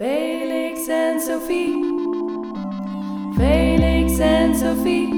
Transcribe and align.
Felix 0.00 0.88
and 0.88 1.20
Sophie. 1.20 1.74
Felix 3.36 4.18
and 4.18 4.56
Sophie. 4.56 5.10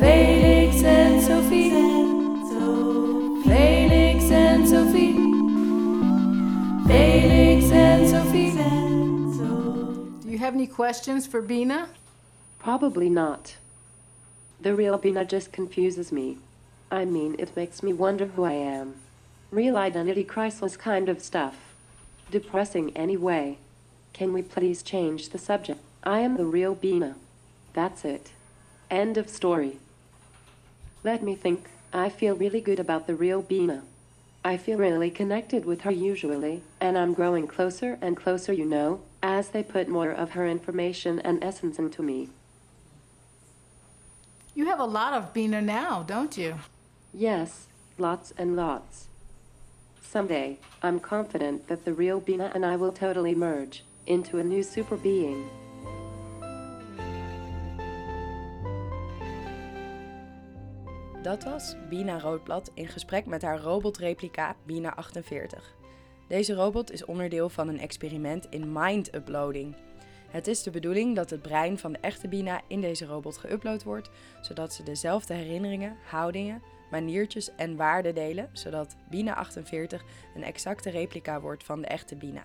Felix 0.00 0.82
and 0.82 1.22
Sophie. 1.22 1.68
Felix 3.42 4.30
and 4.30 4.66
Sophie. 4.66 5.12
Felix 6.88 7.70
en 7.70 8.08
Sophie. 8.08 8.52
Do 10.22 10.30
you 10.30 10.38
have 10.38 10.54
any 10.54 10.66
questions 10.66 11.26
for 11.26 11.42
Bina? 11.42 11.90
Probably 12.58 13.10
not. 13.10 13.58
The 14.62 14.74
real 14.74 14.96
Bina 14.96 15.26
just 15.26 15.52
confuses 15.52 16.10
me. 16.10 16.38
I 16.90 17.04
mean, 17.04 17.36
it 17.38 17.54
makes 17.54 17.82
me 17.82 17.92
wonder 17.92 18.28
who 18.28 18.44
I 18.44 18.52
am. 18.52 18.94
Real 19.50 19.76
identity 19.76 20.24
crisis 20.24 20.78
kind 20.78 21.10
of 21.10 21.20
stuff. 21.20 21.69
Depressing 22.30 22.96
anyway. 22.96 23.58
Can 24.12 24.32
we 24.32 24.42
please 24.42 24.84
change 24.84 25.30
the 25.30 25.38
subject? 25.38 25.80
I 26.04 26.20
am 26.20 26.36
the 26.36 26.44
real 26.44 26.76
Bina. 26.76 27.16
That's 27.72 28.04
it. 28.04 28.30
End 28.88 29.16
of 29.16 29.28
story. 29.28 29.78
Let 31.02 31.24
me 31.24 31.34
think. 31.34 31.70
I 31.92 32.08
feel 32.08 32.36
really 32.36 32.60
good 32.60 32.78
about 32.78 33.08
the 33.08 33.16
real 33.16 33.42
Bina. 33.42 33.82
I 34.44 34.56
feel 34.56 34.78
really 34.78 35.10
connected 35.10 35.64
with 35.64 35.80
her 35.80 35.90
usually, 35.90 36.62
and 36.80 36.96
I'm 36.96 37.14
growing 37.14 37.48
closer 37.48 37.98
and 38.00 38.16
closer, 38.16 38.52
you 38.52 38.64
know, 38.64 39.00
as 39.22 39.48
they 39.48 39.64
put 39.64 39.88
more 39.88 40.12
of 40.12 40.30
her 40.30 40.46
information 40.46 41.18
and 41.18 41.42
essence 41.42 41.80
into 41.80 42.00
me. 42.00 42.28
You 44.54 44.66
have 44.66 44.78
a 44.78 44.84
lot 44.84 45.14
of 45.14 45.32
Bina 45.34 45.60
now, 45.60 46.04
don't 46.04 46.38
you? 46.38 46.54
Yes, 47.12 47.66
lots 47.98 48.32
and 48.38 48.54
lots. 48.54 49.09
Someday, 50.10 50.58
I'm 50.82 51.00
confident 51.00 51.68
that 51.68 51.84
the 51.84 51.94
real 51.94 52.20
Bina 52.20 52.50
and 52.54 52.64
I 52.64 52.76
will 52.76 52.92
totally 52.92 53.34
merge 53.34 53.84
into 54.04 54.38
a 54.38 54.42
new 54.42 54.62
super 54.62 54.96
being. 54.96 55.44
Dat 61.22 61.44
was 61.44 61.76
Bina 61.88 62.18
Roodblad 62.18 62.70
in 62.74 62.88
gesprek 62.88 63.26
met 63.26 63.42
haar 63.42 63.60
robotreplica 63.60 64.56
Bina 64.66 64.94
48. 64.94 65.74
Deze 66.28 66.54
robot 66.54 66.92
is 66.92 67.04
onderdeel 67.04 67.48
van 67.48 67.68
een 67.68 67.80
experiment 67.80 68.46
in 68.48 68.72
mind 68.72 69.14
uploading. 69.14 69.76
Het 70.30 70.46
is 70.46 70.62
de 70.62 70.70
bedoeling 70.70 71.16
dat 71.16 71.30
het 71.30 71.42
brein 71.42 71.78
van 71.78 71.92
de 71.92 71.98
echte 72.00 72.28
Bina 72.28 72.60
in 72.66 72.80
deze 72.80 73.06
robot 73.06 73.40
geüpload 73.46 73.84
wordt, 73.84 74.10
zodat 74.40 74.72
ze 74.72 74.82
dezelfde 74.82 75.34
herinneringen, 75.34 75.96
houdingen, 76.08 76.62
maniertjes 76.90 77.54
en 77.56 77.76
waarden 77.76 78.14
delen, 78.14 78.48
zodat 78.52 78.96
Bina 79.10 79.34
48 79.34 80.04
een 80.34 80.42
exacte 80.42 80.90
replica 80.90 81.40
wordt 81.40 81.64
van 81.64 81.80
de 81.80 81.86
echte 81.86 82.16
Bina. 82.16 82.42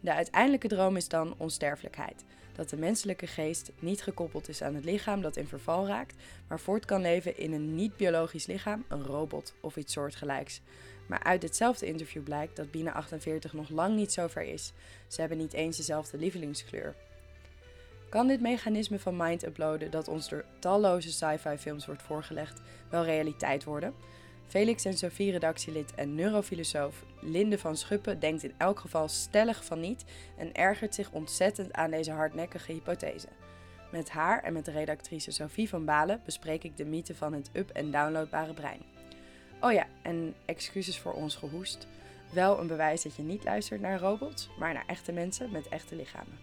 De 0.00 0.12
uiteindelijke 0.12 0.68
droom 0.68 0.96
is 0.96 1.08
dan 1.08 1.34
onsterfelijkheid. 1.36 2.24
Dat 2.52 2.68
de 2.68 2.76
menselijke 2.76 3.26
geest 3.26 3.70
niet 3.78 4.02
gekoppeld 4.02 4.48
is 4.48 4.62
aan 4.62 4.74
het 4.74 4.84
lichaam 4.84 5.20
dat 5.20 5.36
in 5.36 5.46
verval 5.46 5.86
raakt, 5.86 6.14
maar 6.48 6.60
voort 6.60 6.84
kan 6.84 7.00
leven 7.00 7.38
in 7.38 7.52
een 7.52 7.74
niet-biologisch 7.74 8.46
lichaam, 8.46 8.84
een 8.88 9.04
robot 9.04 9.54
of 9.60 9.76
iets 9.76 9.92
soortgelijks. 9.92 10.60
Maar 11.06 11.22
uit 11.22 11.42
hetzelfde 11.42 11.86
interview 11.86 12.22
blijkt 12.22 12.56
dat 12.56 12.70
Bina 12.70 12.92
48 12.92 13.52
nog 13.52 13.68
lang 13.68 13.96
niet 13.96 14.12
zo 14.12 14.26
ver 14.26 14.42
is. 14.42 14.72
Ze 15.08 15.20
hebben 15.20 15.38
niet 15.38 15.52
eens 15.52 15.76
dezelfde 15.76 16.18
lievelingskleur. 16.18 16.94
Kan 18.08 18.26
dit 18.26 18.40
mechanisme 18.40 18.98
van 18.98 19.16
mind 19.16 19.46
uploaden 19.46 19.90
dat 19.90 20.08
ons 20.08 20.28
door 20.28 20.44
talloze 20.58 21.12
sci-fi 21.12 21.56
films 21.58 21.86
wordt 21.86 22.02
voorgelegd 22.02 22.60
wel 22.90 23.04
realiteit 23.04 23.64
worden? 23.64 23.94
Felix 24.46 24.84
en 24.84 24.96
Sophie 24.96 25.30
redactielid 25.30 25.94
en 25.94 26.14
neurofilosoof 26.14 27.04
Linde 27.20 27.58
van 27.58 27.76
Schuppen 27.76 28.20
denkt 28.20 28.42
in 28.42 28.54
elk 28.58 28.78
geval 28.80 29.08
stellig 29.08 29.64
van 29.64 29.80
niet 29.80 30.04
en 30.36 30.54
ergert 30.54 30.94
zich 30.94 31.10
ontzettend 31.10 31.72
aan 31.72 31.90
deze 31.90 32.10
hardnekkige 32.10 32.72
hypothese. 32.72 33.28
Met 33.90 34.10
haar 34.10 34.42
en 34.42 34.52
met 34.52 34.64
de 34.64 34.70
redactrice 34.70 35.30
Sophie 35.30 35.68
van 35.68 35.84
Balen 35.84 36.20
bespreek 36.24 36.64
ik 36.64 36.76
de 36.76 36.84
mythe 36.84 37.14
van 37.14 37.32
het 37.32 37.50
up- 37.52 37.70
en 37.70 37.90
downloadbare 37.90 38.54
brein. 38.54 38.80
Oh 39.60 39.72
ja, 39.72 39.86
en 40.02 40.34
excuses 40.44 40.98
voor 40.98 41.12
ons 41.12 41.36
gehoest. 41.36 41.86
Wel 42.32 42.58
een 42.60 42.66
bewijs 42.66 43.02
dat 43.02 43.16
je 43.16 43.22
niet 43.22 43.44
luistert 43.44 43.80
naar 43.80 44.00
robots, 44.00 44.48
maar 44.58 44.72
naar 44.72 44.86
echte 44.86 45.12
mensen 45.12 45.50
met 45.50 45.68
echte 45.68 45.96
lichamen. 45.96 46.38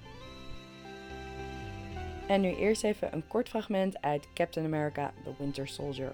En 2.33 2.41
nu 2.41 2.55
eerst 2.55 2.83
even 2.83 3.13
een 3.13 3.27
kort 3.27 3.49
fragment 3.49 4.01
uit 4.01 4.27
Captain 4.33 4.66
America: 4.66 5.11
The 5.23 5.33
Winter 5.38 5.67
Soldier. 5.67 6.11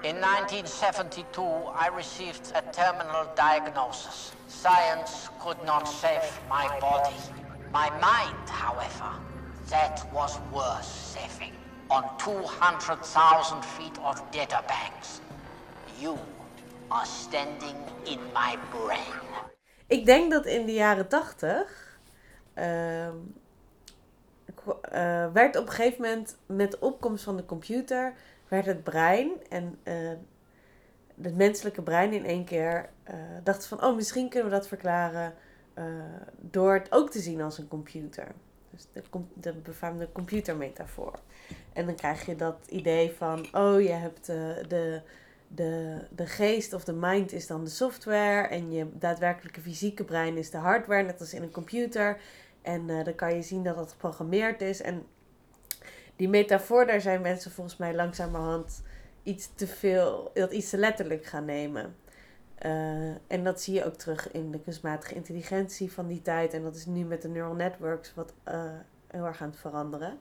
In 0.00 0.20
1972, 0.20 1.44
I 1.86 1.88
received 1.96 2.52
a 2.54 2.60
terminal 2.70 3.26
diagnosis. 3.34 4.32
Science 4.46 5.28
could 5.38 5.64
not 5.64 5.88
save 5.88 6.40
my 6.48 6.78
body. 6.80 7.14
My 7.72 7.88
mind, 7.90 8.50
however, 8.50 9.10
that 9.68 10.06
was 10.12 10.38
worth 10.50 10.84
saving. 10.84 11.52
On 11.86 12.04
200,000 12.16 13.64
feet 13.64 13.98
of 13.98 14.22
databanks, 14.30 15.20
you 16.00 16.18
are 16.88 17.06
standing 17.06 17.76
in 18.04 18.18
my 18.34 18.58
brain. 18.70 19.20
Ik 19.86 20.06
denk 20.06 20.30
dat 20.30 20.46
in 20.46 20.66
de 20.66 20.72
jaren 20.72 21.08
tachtig 21.08 21.98
ehm, 22.54 23.16
eh, 24.82 25.32
werd 25.32 25.56
op 25.56 25.66
een 25.66 25.72
gegeven 25.72 26.02
moment 26.02 26.36
met 26.46 26.70
de 26.70 26.80
opkomst 26.80 27.24
van 27.24 27.36
de 27.36 27.44
computer 27.44 28.14
werd 28.48 28.66
het 28.66 28.84
brein 28.84 29.30
en 29.48 29.78
eh, 29.82 29.94
het 31.22 31.36
menselijke 31.36 31.82
brein 31.82 32.12
in 32.12 32.24
één 32.24 32.44
keer 32.44 32.88
eh 33.02 33.14
dacht 33.42 33.66
van 33.66 33.84
oh 33.84 33.96
misschien 33.96 34.28
kunnen 34.28 34.50
we 34.50 34.56
dat 34.56 34.68
verklaren 34.68 35.34
door 36.40 36.74
het 36.74 36.92
ook 36.92 37.10
te 37.10 37.20
zien 37.20 37.40
als 37.40 37.58
een 37.58 37.68
computer. 37.68 38.26
Dus 38.70 38.86
de, 38.92 39.02
de 39.34 39.52
befaamde 39.52 40.08
computermetafoor. 40.12 41.18
En 41.72 41.86
dan 41.86 41.94
krijg 41.94 42.26
je 42.26 42.36
dat 42.36 42.66
idee 42.68 43.12
van 43.12 43.46
oh 43.52 43.80
je 43.80 43.92
hebt 43.92 44.26
de 44.68 45.02
de, 45.54 45.98
de 46.10 46.26
geest 46.26 46.72
of 46.72 46.84
de 46.84 46.92
mind 46.92 47.32
is 47.32 47.46
dan 47.46 47.64
de 47.64 47.70
software 47.70 48.48
en 48.48 48.72
je 48.72 48.86
daadwerkelijke 48.92 49.60
fysieke 49.60 50.04
brein 50.04 50.36
is 50.36 50.50
de 50.50 50.56
hardware, 50.56 51.02
net 51.02 51.20
als 51.20 51.34
in 51.34 51.42
een 51.42 51.50
computer. 51.50 52.20
En 52.62 52.90
eh, 52.90 53.04
dan 53.04 53.14
kan 53.14 53.34
je 53.34 53.42
zien 53.42 53.64
dat 53.64 53.76
het 53.76 53.90
geprogrammeerd 53.90 54.60
is. 54.60 54.80
En 54.80 55.06
die 56.16 56.28
metafoor, 56.28 56.86
daar 56.86 57.00
zijn 57.00 57.20
mensen 57.20 57.50
volgens 57.50 57.76
mij 57.76 57.94
langzamerhand 57.94 58.82
iets 59.22 59.50
te 59.54 59.66
veel, 59.66 60.30
dat 60.34 60.52
iets 60.52 60.70
te 60.70 60.78
letterlijk 60.78 61.24
gaan 61.24 61.44
nemen. 61.44 61.96
Eh, 62.54 63.10
en 63.26 63.44
dat 63.44 63.60
zie 63.60 63.74
je 63.74 63.84
ook 63.84 63.94
terug 63.94 64.32
in 64.32 64.50
de 64.50 64.60
kunstmatige 64.60 65.14
intelligentie 65.14 65.92
van 65.92 66.06
die 66.06 66.22
tijd. 66.22 66.54
En 66.54 66.62
dat 66.62 66.76
is 66.76 66.86
nu 66.86 67.04
met 67.04 67.22
de 67.22 67.28
neural 67.28 67.54
networks 67.54 68.14
wat 68.14 68.32
eh, 68.44 68.64
heel 69.08 69.24
erg 69.24 69.42
aan 69.42 69.50
het 69.50 69.58
veranderen. 69.58 70.18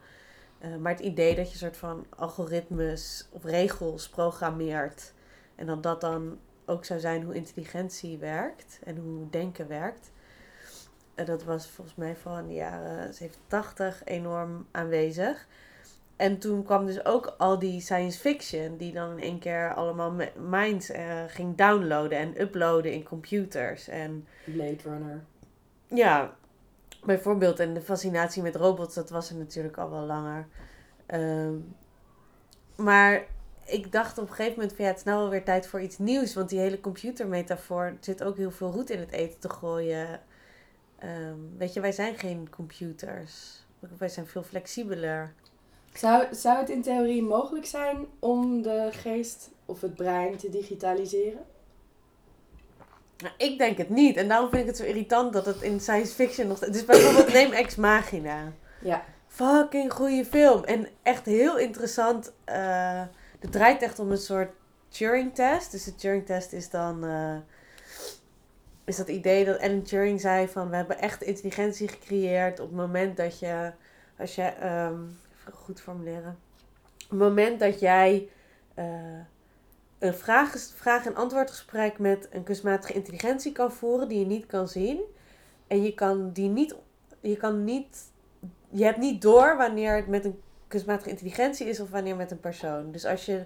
Maar 0.79 0.91
het 0.91 1.01
idee 1.01 1.35
dat 1.35 1.45
je 1.45 1.51
een 1.51 1.59
soort 1.59 1.77
van 1.77 2.05
algoritmes 2.09 3.27
of 3.31 3.43
regels 3.43 4.09
programmeert. 4.09 5.13
En 5.55 5.65
dat 5.65 5.83
dat 5.83 6.01
dan 6.01 6.39
ook 6.65 6.85
zou 6.85 6.99
zijn 6.99 7.23
hoe 7.23 7.33
intelligentie 7.33 8.17
werkt 8.17 8.79
en 8.83 8.97
hoe 8.97 9.29
denken 9.29 9.67
werkt. 9.67 10.11
Eh, 11.15 11.25
dat 11.25 11.43
was 11.43 11.67
volgens 11.69 11.95
mij 11.95 12.15
vooral 12.15 12.39
in 12.39 12.47
de 12.47 12.53
jaren 12.53 13.13
87 13.13 14.01
enorm 14.05 14.67
aanwezig. 14.71 15.47
En 16.15 16.37
toen 16.37 16.63
kwam 16.63 16.85
dus 16.85 17.05
ook 17.05 17.35
al 17.37 17.59
die 17.59 17.81
science 17.81 18.19
fiction, 18.19 18.77
die 18.77 18.93
dan 18.93 19.11
in 19.11 19.23
één 19.23 19.39
keer 19.39 19.73
allemaal 19.73 20.13
minds 20.49 20.89
eh, 20.89 21.23
ging 21.27 21.57
downloaden 21.57 22.17
en 22.17 22.41
uploaden 22.41 22.93
in 22.93 23.03
computers. 23.03 23.87
En 23.87 24.27
Blade 24.45 24.77
Runner. 24.83 25.23
ja, 25.87 26.35
bijvoorbeeld, 27.05 27.59
en 27.59 27.73
de 27.73 27.81
fascinatie 27.81 28.41
met 28.41 28.55
robots, 28.55 28.95
dat 28.95 29.09
was 29.09 29.29
er 29.29 29.35
natuurlijk 29.35 29.77
al 29.77 29.89
wel 29.89 30.05
langer. 30.05 30.47
Ehm, 31.05 31.53
maar 32.75 33.25
ik 33.65 33.91
dacht 33.91 34.17
op 34.17 34.29
een 34.29 34.35
gegeven 34.35 34.59
moment 34.59 34.75
van 34.75 34.85
ja, 34.85 34.91
het 34.91 34.99
is 34.99 35.05
nou 35.05 35.19
wel 35.19 35.29
weer 35.29 35.43
tijd 35.43 35.67
voor 35.67 35.81
iets 35.81 35.97
nieuws. 35.97 36.33
Want 36.33 36.49
die 36.49 36.59
hele 36.59 36.79
computermetafoor 36.79 37.83
er 37.83 37.97
zit 37.99 38.23
ook 38.23 38.37
heel 38.37 38.51
veel 38.51 38.71
roet 38.71 38.89
in 38.89 38.99
het 38.99 39.11
eten 39.11 39.39
te 39.39 39.49
gooien. 39.49 40.19
Ehm, 41.01 41.39
weet 41.57 41.73
je, 41.73 41.79
wij 41.79 41.91
zijn 41.91 42.15
geen 42.17 42.49
computers. 42.49 43.59
Wij 43.97 44.09
zijn 44.09 44.27
veel 44.27 44.43
flexibeler. 44.43 45.33
Zou, 45.93 46.35
zou 46.35 46.57
het 46.57 46.69
in 46.69 46.81
theorie 46.81 47.23
mogelijk 47.23 47.65
zijn 47.65 48.05
om 48.19 48.61
de 48.61 48.89
geest 48.91 49.49
of 49.65 49.81
het 49.81 49.95
brein 49.95 50.37
te 50.37 50.49
digitaliseren? 50.49 51.45
Nou, 53.17 53.33
ik 53.37 53.57
denk 53.57 53.77
het 53.77 53.89
niet. 53.89 54.17
En 54.17 54.27
daarom 54.27 54.49
vind 54.49 54.61
ik 54.61 54.67
het 54.67 54.77
zo 54.77 54.83
irritant 54.83 55.33
dat 55.33 55.45
het 55.45 55.61
in 55.61 55.79
science 55.79 56.13
fiction 56.13 56.47
nog... 56.47 56.59
Dus 56.59 56.85
bijvoorbeeld 56.85 57.33
neem 57.39 57.51
Ex 57.51 57.75
Machina. 57.75 58.53
Ja. 58.81 59.03
fucking 59.27 59.93
goede 59.93 60.25
film. 60.25 60.63
En 60.63 60.87
echt 61.01 61.25
heel 61.25 61.57
interessant. 61.57 62.33
eh 62.43 63.03
het 63.39 63.51
draait 63.51 63.81
echt 63.81 63.99
om 63.99 64.11
een 64.11 64.17
soort 64.17 64.51
Turing-test. 64.87 65.71
Dus 65.71 65.83
de 65.83 65.95
Turing-test 65.95 66.53
is 66.53 66.69
dan... 66.69 67.03
eh, 67.05 67.35
is 68.83 68.95
dat 68.97 69.07
idee 69.07 69.45
dat 69.45 69.59
Alan 69.59 69.81
Turing 69.81 70.21
zei 70.21 70.47
van... 70.47 70.69
We 70.69 70.75
hebben 70.75 70.99
echt 70.99 71.21
intelligentie 71.21 71.87
gecreëerd 71.87 72.59
op 72.59 72.67
het 72.67 72.77
moment 72.77 73.17
dat 73.17 73.39
je... 73.39 73.71
Als 74.17 74.35
je... 74.35 74.41
ehm, 74.41 74.99
even 75.39 75.53
goed 75.53 75.81
formuleren. 75.81 76.39
Op 77.03 77.09
het 77.09 77.19
moment 77.19 77.59
dat 77.59 77.79
jij... 77.79 78.29
eh, 78.73 79.19
een 80.01 80.13
vraag, 80.13 80.55
vraag- 80.75 81.05
en 81.05 81.15
antwoordgesprek 81.15 81.99
met 81.99 82.27
een 82.31 82.43
kunstmatige 82.43 82.93
intelligentie 82.93 83.51
kan 83.51 83.71
voeren 83.71 84.07
die 84.07 84.19
je 84.19 84.25
niet 84.25 84.45
kan 84.45 84.67
zien. 84.67 85.01
En 85.67 85.83
je 85.83 85.93
kan 85.93 86.31
die 86.31 86.49
niet, 86.49 86.75
je 87.19 87.37
kan 87.37 87.63
niet, 87.63 87.97
je 88.69 88.83
hebt 88.83 88.97
niet 88.97 89.21
door 89.21 89.57
wanneer 89.57 89.95
het 89.95 90.07
met 90.07 90.25
een 90.25 90.41
kunstmatige 90.67 91.09
intelligentie 91.09 91.67
is 91.67 91.79
of 91.79 91.89
wanneer 91.89 92.15
met 92.15 92.31
een 92.31 92.39
persoon. 92.39 92.91
Dus 92.91 93.05
als 93.05 93.25
je 93.25 93.45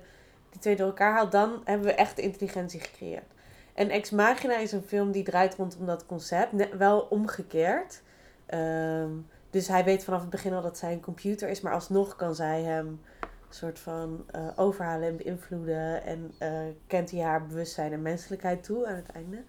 die 0.49 0.61
twee 0.61 0.75
door 0.75 0.87
elkaar 0.87 1.13
haalt, 1.13 1.31
dan 1.31 1.61
hebben 1.63 1.87
we 1.87 1.93
echt 1.93 2.19
intelligentie 2.19 2.79
gecreëerd. 2.79 3.33
En 3.75 3.89
Ex 3.89 4.09
Machina 4.09 4.57
is 4.57 4.71
een 4.71 4.81
film 4.81 5.11
die 5.11 5.23
draait 5.23 5.55
rondom 5.55 5.85
dat 5.85 6.05
concept, 6.05 6.51
net 6.51 6.77
wel 6.77 6.99
omgekeerd. 6.99 8.01
Ehm, 8.45 9.11
dus 9.49 9.67
hij 9.67 9.83
weet 9.83 10.03
vanaf 10.03 10.21
het 10.21 10.29
begin 10.29 10.53
al 10.53 10.61
dat 10.61 10.77
zij 10.77 10.93
een 10.93 11.01
computer 11.01 11.49
is, 11.49 11.61
maar 11.61 11.73
alsnog 11.73 12.15
kan 12.15 12.35
zij 12.35 12.63
hem 12.63 12.87
een 12.87 12.99
soort 13.49 13.79
van 13.79 14.25
eh, 14.31 14.47
overhalen 14.55 15.07
en 15.07 15.17
beïnvloeden. 15.17 16.03
En 16.03 16.31
eh, 16.37 16.51
kent 16.87 17.11
hij 17.11 17.21
haar 17.21 17.45
bewustzijn 17.45 17.93
en 17.93 18.01
menselijkheid 18.01 18.63
toe 18.63 18.87
aan 18.87 18.95
het 18.95 19.09
einde. 19.09 19.43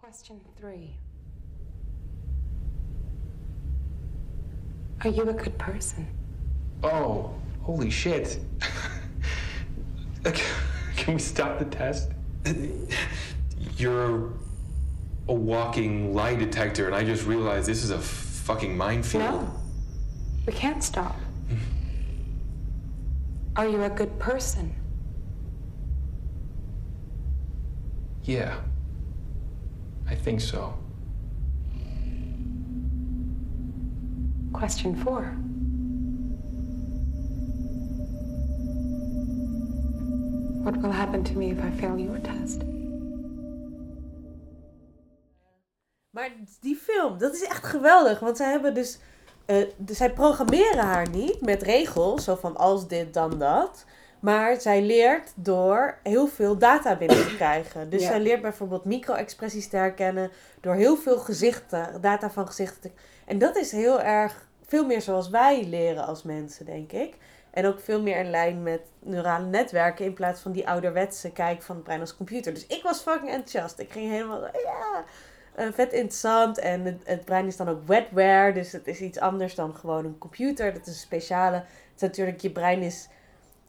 Question 0.00 0.42
three. 0.54 0.98
Are 4.98 5.14
you 5.14 5.28
a 5.28 5.42
good 5.42 5.56
person? 5.56 6.06
Oh, 6.80 7.24
holy 7.60 7.90
shit. 7.90 8.40
Can 10.96 11.14
we 11.14 11.20
stop 11.20 11.58
the 11.58 11.64
test? 11.64 12.10
You're 13.76 14.32
a 15.28 15.34
walking 15.34 16.14
lie 16.14 16.34
detector, 16.34 16.86
and 16.86 16.94
I 16.94 17.04
just 17.04 17.26
realized 17.26 17.66
this 17.68 17.82
is 17.82 17.90
a 17.90 17.98
fucking 17.98 18.76
minefield. 18.76 19.24
No. 19.24 19.54
We 20.46 20.52
can't 20.52 20.82
stop. 20.82 21.16
Hmm. 21.48 21.56
Are 23.56 23.66
you 23.66 23.82
a 23.82 23.90
good 23.90 24.18
person? 24.18 24.74
Yeah. 28.22 28.58
I 30.08 30.14
think 30.14 30.40
so. 30.40 30.78
Question 34.52 34.96
four. 34.96 35.36
What 40.66 40.80
will 40.80 40.90
happen 40.92 41.22
to 41.22 41.32
me 41.32 41.46
if 41.46 41.58
I 41.58 41.70
fail 41.78 41.96
your 41.98 42.20
test? 42.20 42.60
Maar 46.10 46.30
die 46.60 46.76
film, 46.76 47.18
dat 47.18 47.34
is 47.34 47.42
echt 47.44 47.64
geweldig. 47.66 48.20
Want 48.20 48.36
zij 48.36 48.50
hebben 48.50 48.74
dus. 48.74 48.98
eh, 49.44 49.56
dus 49.76 49.96
zij 49.96 50.12
programmeren 50.12 50.84
haar 50.84 51.10
niet 51.10 51.40
met 51.40 51.62
regels, 51.62 52.24
zo 52.24 52.34
van 52.34 52.56
als 52.56 52.88
dit, 52.88 53.14
dan 53.14 53.38
dat. 53.38 53.84
Maar 54.20 54.60
zij 54.60 54.82
leert 54.82 55.32
door 55.36 55.98
heel 56.02 56.26
veel 56.26 56.58
data 56.58 56.96
binnen 56.96 57.26
te 57.26 57.34
krijgen. 57.36 57.90
Dus 57.90 58.02
Ja. 58.02 58.08
zij 58.08 58.20
leert 58.20 58.42
bijvoorbeeld 58.42 58.84
micro-expressies 58.84 59.68
te 59.68 59.76
herkennen. 59.76 60.30
Door 60.60 60.74
heel 60.74 60.96
veel 60.96 61.18
gezichten, 61.18 62.00
data 62.00 62.30
van 62.30 62.46
gezichten 62.46 62.80
te. 62.80 62.90
En 63.26 63.38
dat 63.38 63.56
is 63.56 63.72
heel 63.72 64.00
erg, 64.00 64.48
veel 64.66 64.86
meer 64.86 65.02
zoals 65.02 65.28
wij 65.30 65.64
leren 65.64 66.06
als 66.06 66.22
mensen, 66.22 66.64
denk 66.64 66.92
ik. 66.92 67.16
En 67.56 67.66
ook 67.66 67.80
veel 67.80 68.02
meer 68.02 68.16
in 68.18 68.30
lijn 68.30 68.62
met 68.62 68.80
neurale 68.98 69.46
netwerken 69.46 70.04
in 70.04 70.12
plaats 70.14 70.40
van 70.40 70.52
die 70.52 70.68
ouderwetse 70.68 71.30
kijk 71.32 71.62
van 71.62 71.74
het 71.74 71.84
brein 71.84 72.00
als 72.00 72.16
computer. 72.16 72.54
Dus 72.54 72.66
ik 72.66 72.82
was 72.82 73.00
fucking 73.00 73.30
enthousiast. 73.30 73.78
Ik 73.78 73.90
ging 73.92 74.10
helemaal, 74.10 74.40
ja, 74.42 75.04
eh, 75.54 75.66
vet 75.72 75.92
interessant. 75.92 76.58
En 76.58 76.84
het, 76.84 76.96
het 77.04 77.24
brein 77.24 77.46
is 77.46 77.56
dan 77.56 77.68
ook 77.68 77.86
wetware, 77.86 78.52
dus 78.52 78.72
het 78.72 78.86
is 78.86 79.00
iets 79.00 79.18
anders 79.18 79.54
dan 79.54 79.74
gewoon 79.74 80.04
een 80.04 80.18
computer. 80.18 80.72
Dat 80.72 80.82
is 80.82 80.86
een 80.86 80.94
speciale, 80.94 81.56
het 81.56 81.66
is 81.94 82.00
natuurlijk, 82.00 82.40
je 82.40 82.50
brein 82.50 82.82
is 82.82 83.08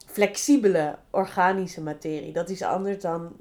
flexibele 0.06 0.96
organische 1.10 1.82
materie. 1.82 2.34
Dat 2.34 2.50
is 2.50 2.62
anders 2.62 3.00
dan, 3.02 3.36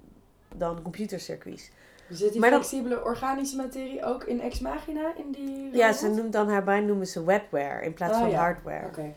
dan 0.56 0.82
computercircuits. 0.82 1.70
Zit 2.08 2.32
die 2.32 2.40
Maar 2.40 2.50
dan- 2.50 2.64
flexibele 2.64 3.04
organische 3.04 3.56
materie 3.56 4.04
ook 4.04 4.25
in 4.25 4.40
Ex 4.40 4.60
Machina 4.60 5.12
in 5.16 5.31
die 5.32 5.76
Ja, 5.76 5.92
ze 5.92 6.08
noemt 6.08 6.32
dan 6.32 6.49
haar 6.49 6.62
brein 6.62 6.87
noemen 6.87 7.06
ze 7.06 7.25
wetware 7.25 7.84
in 7.84 7.94
plaats 7.94 8.14
Oh, 8.14 8.20
van 8.20 8.31
ja. 8.31 8.38
hardware. 8.38 8.87
Oké. 8.87 9.14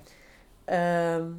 Ehm, 0.69 1.31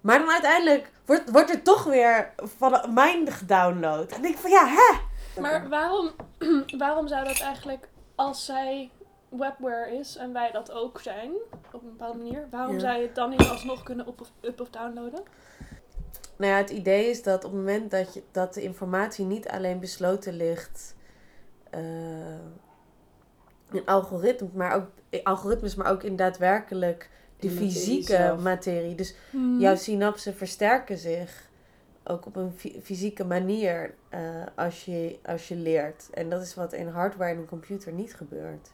maar 0.00 0.18
dan 0.18 0.30
uiteindelijk 0.30 0.90
wordt, 1.06 1.30
wordt 1.30 1.50
er 1.50 1.62
toch 1.62 1.84
weer 1.84 2.32
van 2.36 2.94
mijn 2.94 3.30
gedownload. 3.30 4.12
En 4.12 4.24
ik 4.24 4.36
van 4.36 4.50
ja, 4.50 4.66
hè? 4.66 4.96
Maar 5.40 5.68
waarom, 5.68 6.10
waarom 6.78 7.08
zou 7.08 7.24
dat 7.24 7.40
eigenlijk, 7.40 7.88
als 8.14 8.44
zij 8.44 8.90
webware 9.28 9.96
is 9.98 10.16
en 10.16 10.32
wij 10.32 10.50
dat 10.50 10.72
ook 10.72 11.00
zijn, 11.00 11.30
op 11.72 11.82
een 11.82 11.88
bepaalde 11.96 12.18
manier, 12.18 12.46
waarom 12.50 12.74
Ja. 12.74 12.80
zou 12.80 12.96
je 12.96 13.02
het 13.02 13.14
dan 13.14 13.30
niet 13.30 13.48
alsnog 13.48 13.82
kunnen 13.82 14.06
op 14.06 14.20
of, 14.20 14.30
up 14.40 14.60
of 14.60 14.70
downloaden? 14.70 15.22
Nou 16.36 16.52
ja, 16.52 16.58
het 16.58 16.70
idee 16.70 17.10
is 17.10 17.22
dat 17.22 17.44
op 17.44 17.50
het 17.50 17.60
moment 17.60 17.90
dat, 17.90 18.14
je, 18.14 18.22
dat 18.32 18.54
de 18.54 18.62
informatie 18.62 19.24
niet 19.24 19.48
alleen 19.48 19.80
besloten 19.80 20.32
ligt 20.36 20.94
eh, 21.70 21.80
in 23.72 23.82
algoritmes, 23.84 24.52
maar 24.52 24.74
ook, 24.74 24.86
in 25.08 25.24
algoritmes, 25.24 25.74
maar 25.74 25.90
ook 25.90 26.02
in 26.02 26.16
daadwerkelijk 26.16 27.10
de 27.38 27.50
fysieke 27.50 28.36
materie. 28.42 28.94
Dus 28.94 29.14
Hmm. 29.30 29.60
jouw 29.60 29.76
synapsen 29.76 30.34
versterken 30.34 30.98
zich 30.98 31.46
ook 32.04 32.26
op 32.26 32.36
een 32.36 32.52
fy- 32.56 32.80
fysieke 32.82 33.24
manier 33.24 33.94
eh, 34.08 34.20
als, 34.54 34.84
je, 34.84 35.18
als 35.24 35.48
je 35.48 35.56
leert. 35.56 36.08
En 36.12 36.30
dat 36.30 36.42
is 36.42 36.54
wat 36.54 36.72
in 36.72 36.88
hardware 36.88 37.30
en 37.32 37.38
een 37.38 37.46
computer 37.46 37.92
niet 37.92 38.14
gebeurt. 38.14 38.70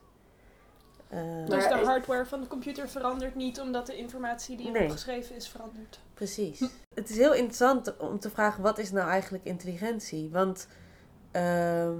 Eh, 1.09 1.21
Dus 1.47 1.69
de 1.69 1.75
hardware 1.85 2.27
van 2.27 2.41
de 2.41 2.47
computer 2.47 2.89
verandert 2.89 3.35
niet 3.35 3.61
omdat 3.61 3.87
de 3.87 3.97
informatie 3.97 4.57
die 4.57 4.67
Nee. 4.71 4.77
erop 4.77 4.91
geschreven 4.93 5.37
is 5.37 5.49
verandert. 5.49 6.01
Precies. 6.15 6.61
Het 6.95 7.11
is 7.11 7.17
heel 7.17 7.35
interessant 7.35 7.97
om 7.97 8.19
te 8.19 8.31
vragen, 8.31 8.63
wat 8.63 8.79
is 8.79 8.91
nou 8.91 9.09
eigenlijk 9.09 9.45
intelligentie? 9.45 10.31
Want 10.31 10.69
ehm, 11.31 11.97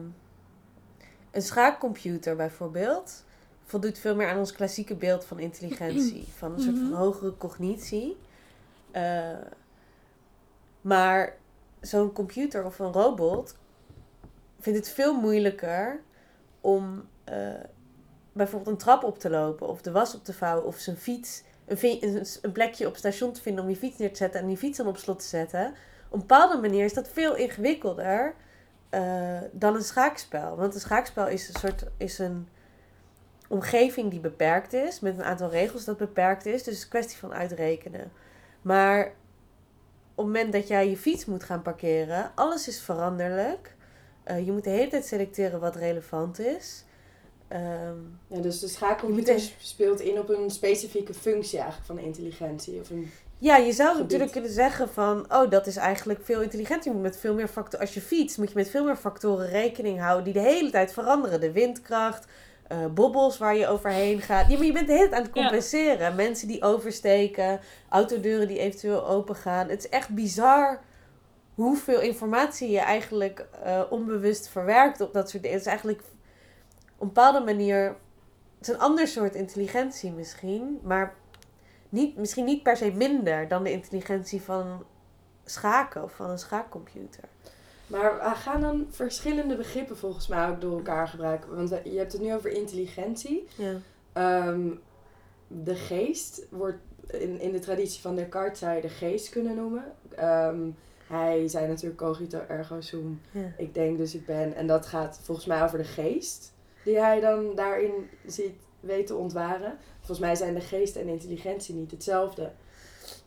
een 1.31 1.43
schaakcomputer 1.43 2.37
bijvoorbeeld 2.37 3.25
voldoet 3.65 3.99
veel 3.99 4.15
meer 4.15 4.29
aan 4.29 4.39
ons 4.39 4.53
klassieke 4.53 4.95
beeld 4.95 5.25
van 5.25 5.39
intelligentie. 5.39 6.27
Van 6.39 6.53
een 6.53 6.61
soort 6.61 6.77
van 6.77 6.89
Mhm. 6.89 6.97
hogere 6.99 7.37
cognitie. 7.37 8.17
Eh, 8.91 9.29
maar 10.81 11.37
zo'n 11.81 12.13
computer 12.13 12.65
of 12.65 12.79
een 12.79 12.93
robot 12.93 13.57
vindt 14.61 14.79
het 14.79 14.89
veel 14.89 15.21
moeilijker 15.21 16.01
om 16.61 17.05
eh, 17.25 17.37
bijvoorbeeld 18.33 18.71
een 18.71 18.77
trap 18.83 19.03
op 19.05 19.19
te 19.19 19.31
lopen 19.31 19.69
of 19.69 19.83
de 19.83 19.91
was 19.91 20.15
op 20.15 20.25
te 20.25 20.33
vouwen 20.33 20.67
of 20.67 20.77
zijn 20.79 20.97
fiets 20.97 21.43
een, 21.67 22.27
een 22.43 22.53
plekje 22.53 22.85
op 22.85 22.91
het 22.91 23.01
station 23.01 23.33
te 23.33 23.43
vinden 23.43 23.65
om 23.65 23.71
je 23.71 23.77
fiets 23.77 23.99
neer 23.99 24.11
te 24.11 24.17
zetten 24.17 24.41
en 24.41 24.47
die 24.47 24.57
fiets 24.57 24.79
dan 24.79 24.87
op 24.87 24.97
slot 24.97 25.19
te 25.19 25.25
zetten. 25.27 25.67
Op 26.09 26.13
een 26.13 26.19
bepaalde 26.19 26.61
manier 26.61 26.85
is 26.85 26.95
dat 26.95 27.09
veel 27.09 27.37
ingewikkelder 27.37 28.35
eh, 28.91 29.39
dan 29.53 29.75
een 29.75 29.83
schaakspel. 29.83 30.57
Want 30.57 30.75
een 30.75 30.81
schaakspel 30.81 31.29
is 31.29 31.49
een 31.49 31.61
soort 31.61 31.85
is 31.97 32.19
een 32.19 32.49
omgeving 33.55 34.11
die 34.11 34.21
beperkt 34.21 34.73
is, 34.73 35.01
met 35.01 35.19
een 35.19 35.25
aantal 35.25 35.51
regels 35.51 35.85
dat 35.85 35.97
beperkt 35.97 36.47
is. 36.47 36.53
Dus 36.53 36.65
het 36.65 36.75
is 36.75 36.83
een 36.83 36.89
kwestie 36.89 37.19
van 37.19 37.35
uitrekenen. 37.35 38.13
Maar 38.63 39.07
op 40.15 40.25
het 40.25 40.27
moment 40.27 40.53
dat 40.53 40.69
jij 40.69 40.89
je 40.89 40.97
fiets 40.97 41.25
moet 41.25 41.45
gaan 41.45 41.63
parkeren, 41.63 42.33
alles 42.35 42.69
is 42.69 42.81
veranderlijk. 42.81 43.75
Eh, 44.25 44.47
je 44.47 44.53
moet 44.53 44.65
de 44.65 44.71
hele 44.71 44.91
tijd 44.91 45.05
selecteren 45.07 45.61
wat 45.61 45.77
relevant 45.77 46.39
is. 46.39 46.85
Ehm, 47.49 47.99
Ja, 48.27 48.41
dus 48.41 48.61
de 48.61 48.97
Je 49.07 49.13
moet 49.13 49.53
speelt 49.59 50.01
in 50.01 50.19
op 50.19 50.29
een 50.29 50.51
specifieke 50.51 51.15
functie 51.15 51.59
eigenlijk 51.59 51.87
van 51.87 51.99
intelligentie. 51.99 52.81
Of 52.81 52.91
een... 52.91 53.11
Ja, 53.39 53.57
je 53.57 53.73
zou 53.73 53.89
gebied. 53.89 54.03
natuurlijk 54.03 54.33
kunnen 54.33 54.51
zeggen 54.51 54.89
van, 54.89 55.33
oh, 55.33 55.51
dat 55.51 55.67
is 55.67 55.77
eigenlijk 55.77 56.21
veel 56.23 56.43
intelligenter. 56.43 56.87
Je 56.87 56.93
moet 56.93 57.03
met 57.03 57.17
veel 57.17 57.35
meer 57.35 57.49
factoren, 57.49 57.81
als 57.81 57.95
je 57.95 58.01
fietst, 58.01 58.39
moet 58.39 58.49
je 58.49 58.55
met 58.55 58.71
veel 58.71 58.85
meer 58.85 58.97
factoren 58.97 59.49
rekening 59.49 60.01
houden 60.01 60.25
die 60.25 60.43
de 60.43 60.49
hele 60.49 60.71
tijd 60.71 60.93
veranderen. 60.93 61.41
De 61.41 61.53
windkracht, 61.53 62.27
eh, 62.69 62.87
bobbels 62.87 63.39
waar 63.39 63.57
je 63.57 63.67
overheen 63.67 64.21
gaat. 64.21 64.51
Ja, 64.51 64.57
maar 64.57 64.67
je 64.67 64.73
bent 64.73 64.87
de 64.87 64.93
hele 64.93 65.09
tijd 65.09 65.21
aan 65.21 65.27
het 65.27 65.35
Ja. 65.35 65.43
compenseren. 65.43 66.15
Mensen 66.15 66.49
die 66.49 66.63
oversteken, 66.63 67.61
autodeuren 67.89 68.49
die 68.49 68.59
eventueel 68.59 69.07
open 69.07 69.37
gaan. 69.37 69.69
Het 69.69 69.79
is 69.85 69.89
echt 69.89 70.09
bizar 70.09 70.81
hoeveel 71.55 72.01
informatie 72.01 72.71
je 72.71 72.79
eigenlijk 72.81 73.47
eh, 73.63 73.83
onbewust 73.91 74.49
verwerkt 74.49 75.01
op 75.01 75.13
dat 75.13 75.31
soort 75.31 75.43
dingen. 75.43 75.59
Het 75.59 75.67
is 75.67 75.73
eigenlijk 75.73 76.01
op 76.01 77.01
een 77.01 77.07
bepaalde 77.07 77.41
manier, 77.41 77.85
het 78.59 78.69
is 78.69 78.75
een 78.75 78.81
ander 78.81 79.07
soort 79.09 79.35
intelligentie 79.35 80.13
misschien, 80.13 80.81
maar 80.83 81.15
niet, 81.89 82.17
misschien 82.17 82.45
niet 82.45 82.63
per 82.63 82.77
se 82.77 82.91
minder 82.93 83.49
dan 83.49 83.63
de 83.63 83.73
intelligentie 83.73 84.43
van 84.43 84.85
schaken 85.45 86.03
of 86.03 86.13
van 86.13 86.31
een 86.31 86.39
schaakcomputer. 86.39 87.25
Maar 87.95 88.19
we 88.19 88.35
gaan 88.35 88.61
dan 88.61 88.87
verschillende 88.91 89.57
begrippen 89.57 89.97
volgens 89.97 90.27
mij 90.27 90.49
ook 90.49 90.61
door 90.61 90.77
elkaar 90.77 91.09
gebruiken. 91.09 91.57
Want 91.57 91.69
je 91.85 91.99
hebt 91.99 92.13
het 92.13 92.23
nu 92.23 92.35
over 92.35 92.51
intelligentie. 92.51 93.49
Ja. 93.57 93.75
Ehm, 94.13 94.71
de 95.47 95.75
geest 95.75 96.47
wordt 96.51 96.79
in, 97.07 97.41
in 97.41 97.53
de 97.53 97.59
traditie 97.59 98.01
van 98.01 98.17
Descartes 98.17 98.59
zou 98.59 98.75
je 98.75 98.81
de 98.81 98.89
geest 98.89 99.29
kunnen 99.29 99.55
noemen. 99.55 99.85
Ehm, 100.17 100.71
hij 101.07 101.49
zei 101.49 101.67
natuurlijk 101.67 101.97
cogito 101.97 102.45
ergo 102.49 102.81
sum. 102.81 103.21
Ja. 103.31 103.53
Ik 103.57 103.75
denk 103.75 103.97
dus 103.99 104.15
ik 104.15 104.27
ben. 104.27 104.55
En 104.55 104.67
dat 104.67 104.87
gaat 104.87 105.21
volgens 105.23 105.47
mij 105.47 105.63
over 105.63 105.79
de 105.79 105.85
geest. 105.85 106.53
Die 106.85 106.99
hij 106.99 107.21
dan 107.21 107.55
daarin 107.55 107.93
ziet 108.27 108.55
weet 108.81 109.07
te 109.07 109.15
ontwaren. 109.15 109.79
Volgens 109.97 110.19
mij 110.19 110.35
zijn 110.35 110.55
de 110.55 110.61
geest 110.61 110.97
en 110.97 111.09
intelligentie 111.09 111.75
niet 111.75 111.91
hetzelfde. 111.91 112.53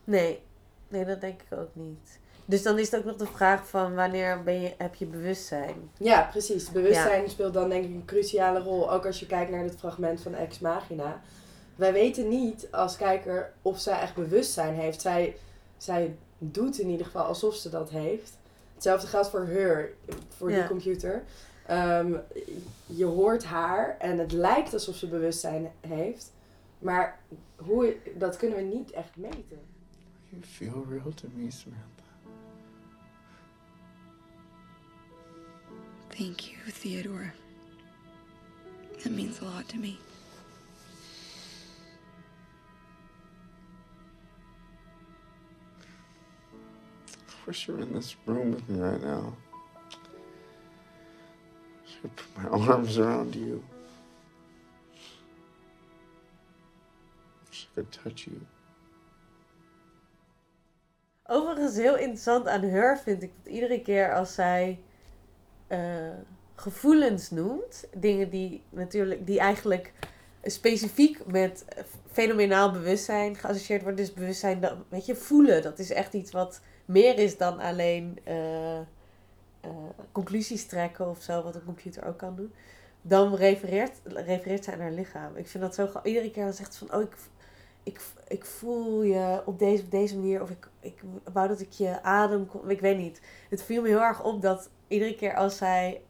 Nee, 0.03 0.39
nee, 0.87 1.05
dat 1.05 1.21
denk 1.21 1.41
ik 1.41 1.57
ook 1.57 1.69
niet. 1.73 2.19
Dus 2.49 2.63
dan 2.63 2.79
is 2.79 2.91
het 2.91 2.99
ook 2.99 3.05
nog 3.05 3.15
de 3.15 3.25
vraag 3.35 3.67
van 3.67 3.95
wanneer 3.95 4.43
ben 4.43 4.61
je, 4.61 4.73
heb 4.77 4.95
je 4.95 5.05
bewustzijn? 5.05 5.75
Ja, 5.97 6.27
precies. 6.31 6.71
Bewustzijn 6.71 7.29
speelt 7.29 7.53
dan 7.53 7.69
denk 7.69 7.83
ik 7.83 7.89
een 7.89 8.05
cruciale 8.05 8.59
rol. 8.59 8.91
Ook 8.91 9.05
als 9.05 9.19
je 9.19 9.25
kijkt 9.25 9.51
naar 9.51 9.63
het 9.63 9.75
fragment 9.79 10.21
van 10.21 10.33
Ex 10.33 10.59
Machina. 10.59 11.21
Wij 11.75 11.93
weten 11.93 12.27
niet 12.27 12.67
als 12.71 12.97
kijker 12.97 13.53
of 13.61 13.79
zij 13.79 13.99
echt 13.99 14.15
bewustzijn 14.15 14.73
heeft. 14.73 15.01
Zij, 15.01 15.35
zij 15.77 16.15
doet 16.37 16.79
in 16.79 16.89
ieder 16.89 17.05
geval 17.05 17.23
alsof 17.25 17.55
ze 17.55 17.69
dat 17.69 17.89
heeft. 17.89 18.37
Hetzelfde 18.73 19.07
geldt 19.07 19.29
voor 19.29 19.47
haar, 19.47 19.89
voor 20.37 20.47
die 20.47 20.57
Ja. 20.57 20.67
computer. 20.67 21.23
Ehm, 21.65 22.13
je 22.85 23.05
hoort 23.05 23.43
haar 23.43 23.95
en 23.99 24.17
het 24.19 24.31
lijkt 24.31 24.73
alsof 24.73 24.95
ze 24.95 25.07
bewustzijn 25.07 25.71
heeft. 25.87 26.31
Maar 26.79 27.19
hoe, 27.55 27.95
dat 28.17 28.37
kunnen 28.37 28.57
we 28.57 28.63
niet 28.63 28.91
echt 28.91 29.15
meten. 29.15 29.59
You 30.29 30.43
feel 30.43 30.85
real 30.89 31.13
to 31.15 31.27
me, 31.33 31.51
Samantha. 31.51 31.96
Thank 36.17 36.51
you, 36.51 36.57
Theodore. 36.71 37.31
That 39.03 39.11
means 39.11 39.39
a 39.39 39.45
lot 39.45 39.69
to 39.69 39.77
me. 39.77 39.99
I 47.29 47.33
wish 47.45 47.67
you 47.67 47.75
were 47.75 47.81
in 47.81 47.93
this 47.93 48.15
room 48.25 48.51
with 48.51 48.67
me 48.67 48.79
right 48.79 48.99
now. 49.03 49.35
I 51.85 52.01
could 52.01 52.15
put 52.15 52.43
my 52.43 52.49
arms 52.67 52.97
around 52.97 53.35
you. 53.35 53.63
Wish 57.47 57.67
I 57.71 57.75
could 57.75 57.91
touch 57.91 58.25
you. 58.25 58.41
Overigens 61.29 61.75
heel 61.75 61.97
interessant 61.97 62.47
aan 62.47 62.69
haar 62.69 62.99
vind 62.99 63.23
ik 63.23 63.31
dat 63.43 63.53
iedere 63.53 63.81
keer 63.81 64.13
als 64.13 64.33
zij 64.33 64.79
eh, 65.67 65.79
gevoelens 66.55 67.29
noemt, 67.29 67.87
dingen 67.95 68.29
die 68.29 68.63
natuurlijk, 68.69 69.25
die 69.25 69.39
eigenlijk 69.39 69.93
specifiek 70.43 71.25
met 71.25 71.65
fenomenaal 72.11 72.71
bewustzijn 72.71 73.35
geassocieerd 73.35 73.81
worden. 73.81 74.05
Dus 74.05 74.13
bewustzijn, 74.13 74.59
dat, 74.59 74.73
weet 74.89 75.05
je, 75.05 75.15
voelen, 75.15 75.61
dat 75.61 75.79
is 75.79 75.91
echt 75.91 76.13
iets 76.13 76.31
wat 76.31 76.61
meer 76.85 77.19
is 77.19 77.37
dan 77.37 77.59
alleen 77.59 78.19
eh, 78.23 78.77
eh, 78.77 78.85
conclusies 80.11 80.65
trekken 80.65 81.09
of 81.09 81.21
zo, 81.21 81.43
wat 81.43 81.55
een 81.55 81.65
computer 81.65 82.05
ook 82.05 82.17
kan 82.17 82.35
doen. 82.35 82.53
Dan 83.01 83.35
refereert, 83.35 84.01
refereert 84.03 84.63
zij 84.63 84.73
aan 84.73 84.79
haar 84.79 84.91
lichaam. 84.91 85.35
Ik 85.35 85.47
vind 85.47 85.63
dat 85.63 85.75
zo, 85.75 85.89
iedere 86.03 86.31
keer 86.31 86.43
dan 86.43 86.53
zegt 86.53 86.73
ze 86.73 86.85
van, 86.85 86.97
oh, 86.97 87.03
ik, 87.03 87.15
ik, 87.87 88.01
ik 88.27 88.45
voel 88.45 89.03
je 89.03 89.41
op 89.45 89.59
deze, 89.59 89.83
op 89.83 89.91
deze 89.91 90.17
manier. 90.17 90.41
Of 90.41 90.49
ik, 90.49 90.67
ik 90.79 91.01
wou 91.33 91.47
dat 91.47 91.59
ik 91.59 91.71
je 91.71 92.03
adem 92.03 92.47
kon. 92.47 92.69
Ik 92.69 92.79
weet 92.79 92.97
niet. 92.97 93.21
Het 93.49 93.63
viel 93.63 93.81
me 93.81 93.87
heel 93.87 94.01
erg 94.01 94.23
op 94.23 94.41
dat 94.41 94.69
iedere 94.87 95.15
keer 95.15 95.35
als 95.35 95.57
zij 95.57 96.01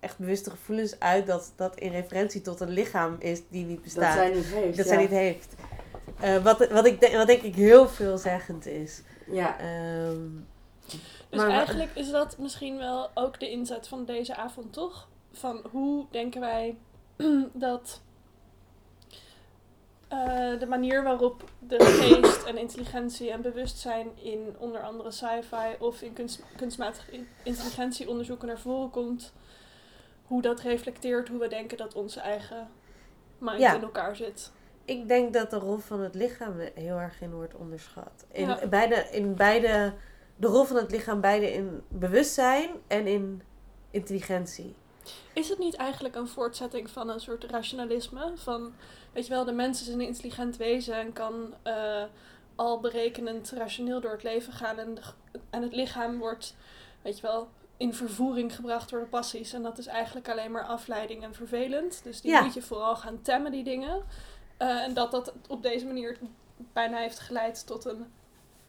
echt 0.00 0.18
bewuste 0.18 0.50
gevoelens 0.50 1.00
uit, 1.00 1.26
dat 1.26 1.52
dat 1.56 1.76
in 1.76 1.90
referentie 1.90 2.40
tot 2.40 2.60
een 2.60 2.70
lichaam 2.70 3.16
is 3.18 3.40
die 3.48 3.64
niet 3.64 3.82
bestaat. 3.82 4.02
Dat 4.02 4.24
zij 4.24 4.34
niet 4.34 4.44
heeft. 4.44 4.76
Dat 4.76 4.86
ja. 4.86 4.92
zij 4.92 5.00
niet 5.02 5.10
heeft. 5.10 5.54
Eh, 6.20 6.42
wat, 6.42 6.68
wat, 6.68 6.86
ik 6.86 7.00
denk, 7.00 7.14
wat 7.14 7.26
denk 7.26 7.42
ik 7.42 7.54
heel 7.54 7.88
veelzeggend 7.88 8.66
is. 8.66 9.02
Ja. 9.30 9.58
Ehm, 9.58 10.28
Dus 11.28 11.40
maar- 11.40 11.50
eigenlijk 11.50 11.90
is 11.94 12.10
dat 12.10 12.38
misschien 12.38 12.78
wel 12.78 13.10
ook 13.14 13.40
de 13.40 13.50
inzet 13.50 13.88
van 13.88 14.04
deze 14.04 14.36
avond, 14.36 14.72
toch? 14.72 15.08
Van 15.32 15.64
hoe 15.70 16.06
denken 16.10 16.40
wij 16.40 16.76
dat 17.52 18.00
eh, 20.08 20.58
de 20.58 20.66
manier 20.68 21.02
waarop 21.02 21.44
de 21.58 21.80
geest 21.84 22.42
en 22.44 22.58
intelligentie 22.58 23.30
en 23.30 23.42
bewustzijn 23.42 24.08
in 24.22 24.54
onder 24.58 24.80
andere 24.80 25.10
sci-fi 25.10 25.76
of 25.78 26.02
in 26.02 26.12
kunst, 26.12 26.42
kunstmatige 26.56 27.10
in- 27.12 27.28
intelligentieonderzoeken 27.42 28.46
naar 28.48 28.58
voren 28.58 28.90
komt, 28.90 29.32
hoe 30.22 30.42
dat 30.42 30.60
reflecteert 30.60 31.28
hoe 31.28 31.38
we 31.38 31.48
denken 31.48 31.76
dat 31.76 31.94
onze 31.94 32.20
eigen 32.20 32.68
mind 33.38 33.60
Ja. 33.60 33.74
in 33.74 33.82
elkaar 33.82 34.16
zit. 34.16 34.52
Ik 34.84 35.08
denk 35.08 35.32
dat 35.32 35.50
de 35.50 35.58
rol 35.58 35.76
van 35.78 36.00
het 36.00 36.14
lichaam 36.14 36.54
heel 36.74 36.96
erg 36.96 37.20
in 37.20 37.32
wordt 37.34 37.54
onderschat. 37.54 38.26
In, 38.32 38.46
Ja. 38.48 38.66
beide, 38.68 38.94
in 39.10 39.34
beide, 39.34 39.92
de 40.36 40.46
rol 40.46 40.64
van 40.64 40.76
het 40.76 40.90
lichaam 40.90 41.20
beide 41.20 41.52
in 41.52 41.82
bewustzijn 41.88 42.70
en 42.86 43.06
in 43.06 43.42
intelligentie. 43.90 44.74
Is 45.32 45.48
het 45.48 45.58
niet 45.58 45.74
eigenlijk 45.74 46.14
een 46.14 46.28
voortzetting 46.28 46.90
van 46.90 47.08
een 47.08 47.20
soort 47.20 47.44
rationalisme? 47.44 48.32
Van, 48.34 48.74
weet 49.12 49.26
je 49.26 49.32
wel, 49.32 49.44
de 49.44 49.52
mens 49.52 49.80
is 49.80 49.88
een 49.88 50.00
intelligent 50.00 50.56
wezen 50.56 50.94
en 50.94 51.12
kan 51.12 51.54
eh, 51.62 52.02
al 52.54 52.80
berekenend 52.80 53.50
rationeel 53.50 54.00
door 54.00 54.10
het 54.12 54.22
leven 54.22 54.52
gaan. 54.52 54.78
En, 54.78 54.94
de 54.94 55.00
en 55.50 55.62
het 55.62 55.72
lichaam 55.74 56.18
wordt, 56.18 56.54
weet 57.02 57.16
je 57.16 57.22
wel, 57.22 57.48
in 57.76 57.94
vervoering 57.94 58.54
gebracht 58.54 58.90
door 58.90 59.00
de 59.00 59.06
passies. 59.06 59.52
En 59.52 59.62
dat 59.62 59.78
is 59.78 59.86
eigenlijk 59.86 60.28
alleen 60.28 60.50
maar 60.50 60.64
afleiding 60.64 61.22
en 61.22 61.34
vervelend. 61.34 62.00
Dus 62.04 62.20
die 62.20 62.30
Ja. 62.30 62.42
moet 62.42 62.54
je 62.54 62.62
vooral 62.62 62.96
gaan 62.96 63.22
temmen, 63.22 63.52
die 63.52 63.64
dingen. 63.64 64.02
Eh, 64.56 64.68
en 64.82 64.94
dat 64.94 65.10
dat 65.10 65.32
op 65.48 65.62
deze 65.62 65.86
manier 65.86 66.18
bijna 66.72 66.98
heeft 66.98 67.18
geleid 67.18 67.66
tot 67.66 67.84
een 67.84 68.06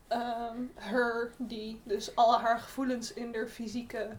ehm 0.07 0.57
her 0.75 1.31
die 1.37 1.81
dus 1.83 2.15
alle 2.15 2.37
haar 2.37 2.59
gevoelens 2.59 3.13
in 3.13 3.31
de 3.31 3.47
fysieke, 3.47 4.09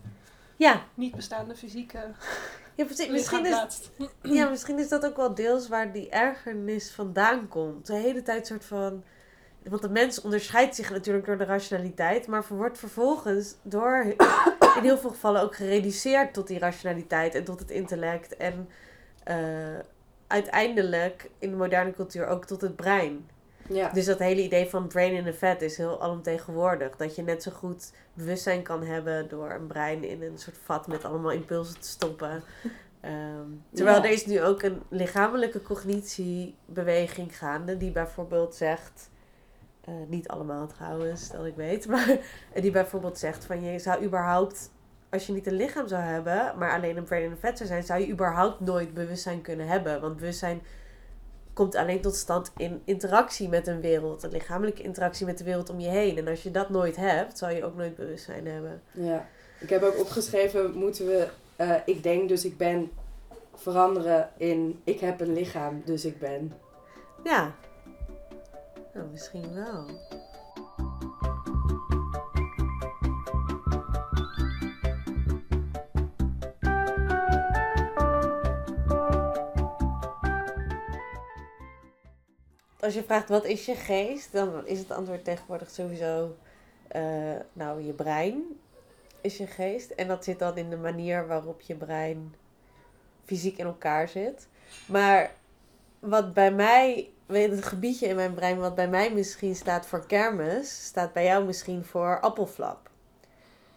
Ja, 0.58 0.84
niet 0.94 1.14
bestaande 1.14 1.56
fysieke 1.56 2.14
ja 2.78 2.84
precies. 2.84 3.08
Misschien 3.08 3.46
is, 3.46 3.90
ja, 4.38 4.48
misschien 4.48 4.78
is 4.78 4.88
dat 4.88 5.06
ook 5.06 5.16
wel 5.16 5.34
deels 5.34 5.68
waar 5.68 5.92
die 5.92 6.08
ergernis 6.08 6.90
vandaan 6.90 7.48
komt. 7.48 7.86
De 7.86 7.94
hele 7.94 8.22
tijd 8.22 8.46
soort 8.46 8.64
van... 8.64 9.04
Want 9.62 9.82
de 9.82 9.88
mens 9.88 10.20
onderscheidt 10.20 10.74
zich 10.74 10.90
natuurlijk 10.90 11.26
door 11.26 11.38
de 11.38 11.44
rationaliteit, 11.44 12.26
maar 12.26 12.44
wordt 12.48 12.78
vervolgens 12.78 13.54
door 13.62 14.04
in 14.76 14.82
heel 14.82 14.98
veel 14.98 15.10
gevallen 15.10 15.42
ook 15.42 15.54
gereduceerd 15.54 16.34
tot 16.34 16.46
die 16.46 16.58
rationaliteit 16.58 17.34
en 17.34 17.44
tot 17.44 17.58
het 17.58 17.70
intellect. 17.70 18.36
En 18.36 18.68
eh, 19.24 19.78
uiteindelijk 20.26 21.30
in 21.38 21.50
de 21.50 21.56
moderne 21.56 21.92
cultuur 21.92 22.26
ook 22.26 22.44
tot 22.44 22.60
het 22.60 22.76
brein. 22.76 23.28
Ja. 23.68 23.90
Dus 23.90 24.04
dat 24.04 24.18
hele 24.18 24.42
idee 24.42 24.68
van 24.68 24.87
brain 24.87 25.12
in 25.12 25.26
a 25.26 25.32
vat 25.32 25.62
is 25.62 25.76
heel 25.76 26.02
alomtegenwoordig. 26.02 26.96
Dat 26.96 27.16
je 27.16 27.22
net 27.22 27.42
zo 27.42 27.50
goed 27.50 27.92
bewustzijn 28.14 28.62
kan 28.62 28.82
hebben 28.82 29.28
door 29.28 29.50
een 29.50 29.66
brein 29.66 30.04
in 30.04 30.22
een 30.22 30.38
soort 30.38 30.58
vat 30.62 30.87
met 30.87 31.04
allemaal 31.04 31.30
impulsen 31.30 31.80
te 31.80 31.88
stoppen. 31.88 32.42
Ehm, 33.00 33.46
terwijl 33.75 33.96
Ja. 33.96 34.04
er 34.04 34.10
is 34.10 34.26
nu 34.26 34.42
ook 34.42 34.62
een 34.62 34.82
lichamelijke 34.88 35.62
cognitiebeweging 35.62 37.38
gaande 37.38 37.76
die 37.76 37.90
bijvoorbeeld 37.90 38.54
zegt, 38.54 39.10
eh, 39.84 39.94
niet 40.06 40.28
allemaal 40.28 40.66
trouwens, 40.66 41.30
dat 41.30 41.44
ik 41.44 41.56
weet, 41.56 41.87
maar 41.92 42.16
die 42.54 42.70
bijvoorbeeld 42.70 43.18
zegt 43.18 43.44
van 43.44 43.62
je 43.62 43.78
zou 43.78 44.04
überhaupt, 44.04 44.70
als 45.10 45.26
je 45.26 45.32
niet 45.32 45.46
een 45.46 45.52
lichaam 45.56 45.88
zou 45.88 46.02
hebben, 46.02 46.52
maar 46.58 46.72
alleen 46.72 46.96
een 46.96 47.04
brain 47.04 47.25
in 47.25 47.32
a 47.32 47.37
vat 47.40 47.56
zou 47.56 47.68
zijn, 47.68 47.82
zou 47.82 48.00
je 48.00 48.08
überhaupt 48.08 48.60
nooit 48.60 48.94
bewustzijn 48.94 49.40
kunnen 49.42 49.66
hebben. 49.66 50.00
Want 50.00 50.16
bewustzijn 50.16 50.60
komt 51.58 51.74
alleen 51.74 52.00
tot 52.00 52.14
stand 52.14 52.52
in 52.56 52.82
interactie 52.84 53.48
met 53.48 53.66
een 53.66 53.80
wereld. 53.80 54.22
Een 54.22 54.30
lichamelijke 54.30 54.82
interactie 54.82 55.26
met 55.26 55.38
de 55.38 55.44
wereld 55.44 55.70
om 55.70 55.80
je 55.80 55.88
heen. 55.88 56.18
En 56.18 56.28
als 56.28 56.42
je 56.42 56.50
dat 56.50 56.68
nooit 56.70 56.96
hebt, 56.96 57.38
zal 57.38 57.50
je 57.50 57.64
ook 57.64 57.76
nooit 57.76 57.96
bewustzijn 57.96 58.46
hebben. 58.46 58.82
Ja, 58.90 59.28
ik 59.60 59.68
heb 59.68 59.82
ook 59.82 59.98
opgeschreven, 59.98 60.72
moeten 60.72 61.06
we, 61.06 61.28
eh, 61.56 61.74
ik 61.84 62.02
denk 62.02 62.28
dus 62.28 62.44
ik 62.44 62.56
ben, 62.56 62.90
veranderen 63.54 64.30
in, 64.36 64.80
ik 64.84 65.00
heb 65.00 65.20
een 65.20 65.32
lichaam, 65.32 65.82
dus 65.84 66.04
ik 66.04 66.18
ben. 66.18 66.52
Ja. 67.24 67.54
Nou, 68.94 69.06
misschien 69.10 69.54
wel. 69.54 69.86
Als 82.88 82.97
je 82.97 83.04
vraagt 83.04 83.28
wat 83.28 83.45
is 83.45 83.64
je 83.64 83.75
geest, 83.75 84.33
dan 84.33 84.66
is 84.66 84.78
het 84.78 84.90
antwoord 84.90 85.25
tegenwoordig 85.25 85.71
sowieso, 85.71 86.37
eh, 86.88 87.02
nou, 87.52 87.83
je 87.83 87.92
brein 87.92 88.42
is 89.21 89.37
je 89.37 89.47
geest. 89.47 89.90
En 89.90 90.09
dat 90.09 90.25
zit 90.25 90.38
dan 90.38 90.57
in 90.57 90.71
de 90.71 90.76
manier 90.76 91.26
waarop 91.26 91.61
je 91.61 91.75
brein 91.75 92.35
fysiek 93.25 93.59
in 93.59 93.66
elkaar 93.66 94.09
zit. 94.09 94.49
Maar 94.87 95.30
wat 95.99 96.35
bij 96.35 96.52
mij, 96.52 97.11
weet 97.26 97.50
het 97.50 97.64
gebiedje 97.64 98.07
in 98.07 98.16
mijn 98.16 98.35
brein, 98.35 98.59
wat 98.59 98.75
bij 98.75 98.88
mij 98.88 99.12
misschien 99.12 99.57
staat 99.57 99.87
voor 99.87 100.07
kermis, 100.07 100.85
staat 100.85 101.12
bij 101.12 101.25
jou 101.25 101.45
misschien 101.45 101.85
voor 101.85 102.21
appelflap. 102.21 102.90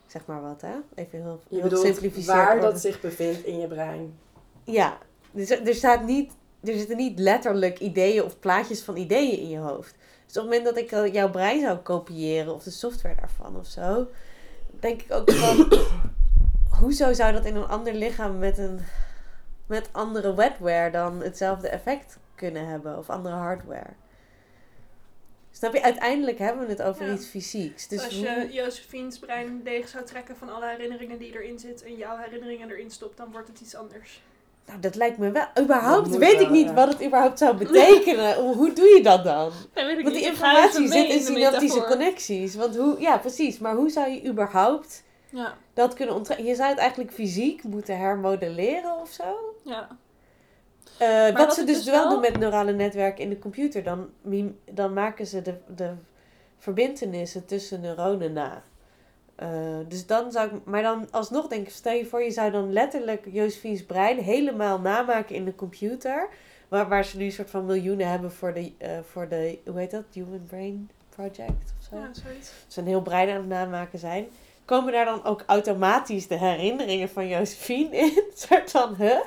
Zeg 0.07 0.25
maar 0.25 0.41
wat, 0.41 0.61
hè? 0.61 0.75
Even 0.95 1.21
heel, 1.21 1.41
Je 1.47 1.55
heel 1.55 1.63
bedoelt 1.63 1.85
gesimplificeerd 1.85 2.37
waar 2.37 2.51
worden. 2.51 2.71
dat 2.71 2.81
zich 2.81 3.01
bevindt 3.01 3.43
in 3.43 3.59
je 3.59 3.67
brein. 3.67 4.19
Ja, 4.63 4.97
dus 5.31 5.49
er 5.49 5.75
staat 5.75 6.05
niet, 6.05 6.33
er 6.63 6.77
zitten 6.77 6.97
niet 6.97 7.19
letterlijk 7.19 7.79
ideeën 7.79 8.23
of 8.23 8.39
plaatjes 8.39 8.81
van 8.81 8.97
ideeën 8.97 9.39
in 9.39 9.49
je 9.49 9.57
hoofd. 9.57 9.95
Dus 10.25 10.37
op 10.37 10.49
het 10.49 10.51
moment 10.51 10.65
dat 10.65 10.77
ik 10.77 10.91
eh, 10.91 11.13
jouw 11.13 11.29
brein 11.29 11.61
zou 11.61 11.77
kopiëren 11.77 12.53
of 12.53 12.63
de 12.63 12.71
software 12.71 13.15
daarvan 13.15 13.57
of 13.57 13.67
zo, 13.67 14.07
denk 14.79 15.01
ik 15.01 15.11
ook 15.11 15.31
van, 15.31 15.79
hoezo 16.79 17.13
zou 17.13 17.33
dat 17.33 17.45
in 17.45 17.55
een 17.55 17.67
ander 17.67 17.93
lichaam 17.93 18.39
met 18.39 18.57
een 18.57 18.79
met 19.65 19.89
andere 19.91 20.35
wetware 20.35 20.91
dan 20.91 21.21
hetzelfde 21.21 21.69
effect 21.69 22.17
kunnen 22.35 22.67
hebben 22.67 22.97
of 22.97 23.09
andere 23.09 23.35
hardware? 23.35 23.93
Snap 25.51 25.73
je? 25.73 25.83
Uiteindelijk 25.83 26.37
hebben 26.37 26.65
we 26.65 26.71
het 26.71 26.81
over 26.81 27.05
Ja. 27.05 27.13
iets 27.13 27.25
fysieks. 27.25 27.87
Dus 27.87 28.03
Als 28.03 28.19
je 28.19 28.47
Josephine's 28.51 29.19
brein 29.19 29.61
leeg 29.63 29.87
zou 29.87 30.05
trekken 30.05 30.37
van 30.37 30.49
alle 30.49 30.67
herinneringen 30.67 31.17
die 31.17 31.33
erin 31.33 31.59
zitten 31.59 31.87
en 31.87 31.95
jouw 31.95 32.17
herinneringen 32.17 32.69
erin 32.69 32.91
stopt, 32.91 33.17
dan 33.17 33.31
wordt 33.31 33.47
het 33.47 33.59
iets 33.59 33.75
anders. 33.75 34.21
Nou, 34.65 34.79
dat 34.79 34.95
lijkt 34.95 35.17
me 35.17 35.31
wel. 35.31 35.45
Überhaupt 35.59 36.17
weet 36.17 36.39
ik 36.39 36.49
niet 36.49 36.67
ja. 36.67 36.73
wat 36.73 36.87
het 36.87 37.03
überhaupt 37.03 37.37
zou 37.37 37.55
betekenen. 37.57 38.35
Hoe- 38.57 38.73
doe 38.73 38.85
je 38.85 39.03
dat 39.03 39.23
dan? 39.23 39.51
Nee, 39.75 39.85
weet 39.85 39.97
ik 39.97 40.03
Want 40.03 40.15
die 40.15 40.25
informatie 40.25 40.87
zit 40.87 41.09
in 41.09 41.21
synaptische 41.21 41.83
connecties. 41.83 42.55
Want 42.55 42.77
hoe, 42.77 42.99
ja, 42.99 43.17
precies. 43.17 43.59
Maar 43.59 43.75
hoe 43.75 43.89
zou 43.89 44.09
je 44.09 44.25
überhaupt 44.25 45.03
Ja, 45.29 45.57
dat 45.73 45.93
kunnen 45.93 46.15
onttrekken? 46.15 46.45
Je 46.45 46.55
zou 46.55 46.69
het 46.69 46.77
eigenlijk 46.77 47.11
fysiek 47.11 47.63
moeten 47.63 47.97
hermodelleren 47.97 48.99
of 49.01 49.09
zo. 49.09 49.55
ja. 49.63 49.87
Eh, 50.97 51.23
wat 51.23 51.33
wat 51.45 51.53
ze 51.53 51.63
dus 51.63 51.75
dus 51.75 51.85
wel 51.85 52.09
doen 52.09 52.19
met 52.19 52.39
neurale 52.39 52.71
netwerken 52.73 53.23
in 53.23 53.29
de 53.29 53.39
computer, 53.39 53.83
dan, 53.83 54.09
dan 54.71 54.93
maken 54.93 55.27
ze 55.27 55.41
de, 55.41 55.55
de 55.75 55.91
verbindenissen 56.57 57.45
tussen 57.45 57.81
neuronen 57.81 58.33
na. 58.33 58.63
Eh, 59.41 59.49
dus 59.87 60.05
dan 60.05 60.31
zou 60.31 60.55
ik, 60.55 60.65
maar 60.65 60.81
dan 60.81 61.07
alsnog 61.11 61.47
denk 61.47 61.67
ik, 61.67 61.73
stel 61.73 61.93
je 61.93 62.05
voor, 62.05 62.21
je 62.21 62.31
zou 62.31 62.51
dan 62.51 62.73
letterlijk 62.73 63.25
Josephine's 63.31 63.85
brein 63.85 64.17
helemaal 64.17 64.79
namaken 64.79 65.35
in 65.35 65.45
de 65.45 65.55
computer. 65.55 66.29
Waar, 66.67 66.87
waar 66.87 67.05
ze 67.05 67.17
nu 67.17 67.25
een 67.25 67.31
soort 67.31 67.49
van 67.49 67.65
miljoenen 67.65 68.07
hebben 68.07 68.31
voor 68.31 68.53
de, 68.53 68.71
eh, 68.77 68.89
voor 69.11 69.27
de, 69.27 69.59
hoe 69.65 69.79
heet 69.79 69.91
dat? 69.91 70.03
Human 70.13 70.45
Brain 70.47 70.89
Project 71.09 71.73
of 71.79 71.87
zo. 71.89 71.95
ja, 71.95 72.09
zoiets. 72.13 72.51
Ze 72.67 72.79
een 72.79 72.87
heel 72.87 73.01
brein 73.01 73.29
aan 73.29 73.35
het 73.35 73.47
namaken 73.47 73.99
zijn. 73.99 74.27
Komen 74.65 74.93
daar 74.93 75.05
dan 75.05 75.23
ook 75.23 75.43
automatisch 75.45 76.27
de 76.27 76.37
herinneringen 76.37 77.09
van 77.09 77.27
Josephine 77.27 77.97
in? 77.97 78.03
Een 78.15 78.31
soort 78.35 78.71
van, 78.71 78.95
huh? 78.95 79.19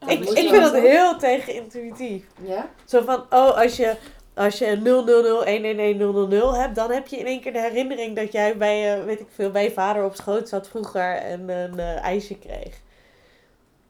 Ja, 0.00 0.08
Ik, 0.08 0.20
ik 0.20 0.48
vind 0.48 0.62
dat 0.62 0.74
heel 0.74 1.18
tegenintuïtief. 1.18 2.24
Ja? 2.42 2.70
Zo 2.84 3.02
van, 3.02 3.20
oh, 3.30 3.58
als 3.58 3.76
je, 3.76 3.96
als 4.36 4.58
je 4.58 4.76
000111000 4.76 6.56
hebt, 6.60 6.74
dan 6.74 6.90
heb 6.90 7.06
je 7.06 7.16
in 7.16 7.26
één 7.26 7.40
keer 7.40 7.52
de 7.52 7.60
herinnering 7.60 8.16
dat 8.16 8.32
jij 8.32 8.56
bij, 8.56 8.98
eh, 8.98 9.04
weet 9.04 9.20
ik 9.20 9.26
veel, 9.34 9.50
bij 9.50 9.62
je 9.64 9.70
vader 9.70 10.04
op 10.04 10.14
schoot 10.14 10.48
zat 10.48 10.68
vroeger 10.68 11.14
en 11.16 11.48
een 11.48 11.78
eh, 11.78 12.02
ijsje 12.02 12.38
kreeg. 12.38 12.80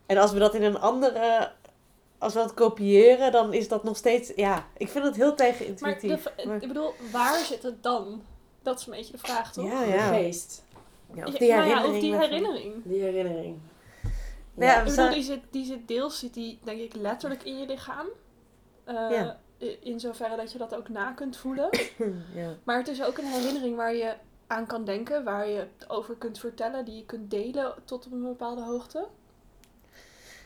En 0.07 0.17
als 0.17 0.33
we 0.33 0.39
dat 0.39 0.55
in 0.55 0.63
een 0.63 0.79
andere, 0.81 1.51
als 2.19 2.33
we 2.33 2.39
dat 2.39 2.55
kopiëren, 2.55 3.33
dan 3.33 3.53
is 3.53 3.69
dat 3.69 3.85
nog 3.85 3.97
steeds, 3.97 4.33
ja, 4.37 4.67
ik 4.77 4.89
vind 4.89 5.05
het 5.05 5.17
heel 5.17 5.27
Maar 5.27 5.37
tegenintuïtief. 5.37 6.23
de, 6.37 6.47
Maar- 6.47 6.63
ik 6.63 6.69
bedoel, 6.69 6.93
waar 7.13 7.39
zit 7.45 7.63
het 7.63 7.83
dan? 7.83 8.23
Dat 8.63 8.79
is 8.81 8.87
een 8.87 8.93
beetje 8.93 9.13
de 9.13 9.19
vraag, 9.19 9.53
toch? 9.53 9.65
ja, 9.71 9.85
De 9.85 9.91
ja. 9.91 10.09
geest. 10.13 10.65
ja. 11.15 11.25
Of 11.25 11.33
Ja, 11.33 11.39
die 11.39 11.49
nou 11.53 11.69
ja, 11.69 11.77
herinnering. 11.77 11.95
of 11.95 12.01
die 12.01 12.17
herinnering. 12.29 12.75
Die 12.85 13.03
herinnering. 13.03 13.57
Nou 14.55 14.71
ja, 14.71 14.77
Ik 14.81 14.85
we 14.85 14.91
bedoel, 14.91 14.95
zijn- 15.05 15.13
die 15.13 15.23
zit, 15.23 15.41
die 15.51 15.65
zit 15.65 15.89
deels 15.89 16.19
zit 16.19 16.35
die, 16.35 16.59
denk 16.65 16.81
ik, 16.81 16.95
letterlijk 16.95 17.43
in 17.43 17.59
je 17.59 17.67
lichaam. 17.67 18.07
Eh, 18.85 18.95
Ja. 19.11 19.39
I- 19.61 19.79
In 19.81 20.01
zoverre 20.01 20.37
dat 20.37 20.53
je 20.53 20.59
dat 20.59 20.75
ook 20.75 20.89
na 20.89 21.13
kunt 21.13 21.37
voelen. 21.37 21.69
ja. 22.35 22.55
Maar 22.65 22.77
het 22.79 22.89
is 22.89 23.03
ook 23.03 23.19
een 23.19 23.25
herinnering 23.27 23.77
waar 23.77 23.95
je 23.95 24.15
aan 24.47 24.67
kan 24.67 24.85
denken, 24.85 25.25
waar 25.25 25.49
je 25.49 25.59
het 25.79 25.91
over 25.91 26.15
kunt 26.17 26.39
vertellen, 26.39 26.85
die 26.85 26.97
je 26.97 27.05
kunt 27.05 27.31
delen 27.31 27.75
tot 27.85 28.07
op 28.07 28.13
een 28.13 28.23
bepaalde 28.23 28.63
hoogte. 28.63 29.07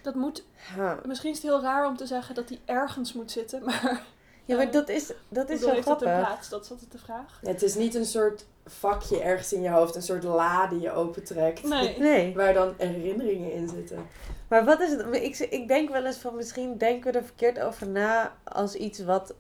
Dat 0.03 0.15
moet, 0.15 0.45
Ja. 0.77 1.01
misschien 1.07 1.31
is 1.31 1.37
het 1.43 1.47
heel 1.51 1.61
raar 1.63 1.87
om 1.87 1.97
te 1.97 2.07
zeggen 2.07 2.35
dat 2.35 2.49
die 2.49 2.61
ergens 2.65 3.13
moet 3.13 3.31
zitten, 3.31 3.65
maar 3.65 4.03
Ja, 4.51 4.57
maar 4.57 4.71
dat 4.71 4.89
is, 4.89 5.13
dat 5.29 5.51
is 5.51 5.61
zo 5.61 5.71
heeft 5.71 5.89
het 5.89 6.01
een 6.01 6.09
grappig. 6.09 6.27
plaats? 6.27 6.49
Dat 6.49 6.65
is 6.65 6.71
altijd 6.71 6.93
de 6.93 6.99
vraag. 6.99 7.41
Het 7.43 7.63
is 7.63 7.75
niet 7.75 7.95
een 7.95 8.07
soort 8.07 8.47
vakje 8.67 9.21
ergens 9.21 9.53
in 9.53 9.63
je 9.63 9.69
hoofd, 9.71 9.95
een 9.95 10.03
soort 10.03 10.23
la 10.23 10.67
die 10.67 10.81
je 10.81 10.93
opentrekt. 10.93 11.63
Nee. 11.63 11.99
Nee. 12.11 12.35
Waar 12.35 12.55
dan 12.55 12.75
herinneringen 12.77 13.53
in 13.53 13.69
zitten. 13.69 14.07
Maar 14.49 14.65
wat 14.65 14.81
is 14.81 14.91
het? 14.91 15.07
Ik, 15.15 15.39
ik 15.39 15.69
denk 15.69 15.91
wel 15.91 16.05
eens 16.05 16.17
van 16.17 16.37
misschien 16.37 16.79
denken 16.79 17.13
we 17.13 17.19
er 17.19 17.25
verkeerd 17.25 17.61
over 17.61 17.89
na 17.89 18.37
als 18.45 18.75
iets 18.75 19.05
wat 19.05 19.35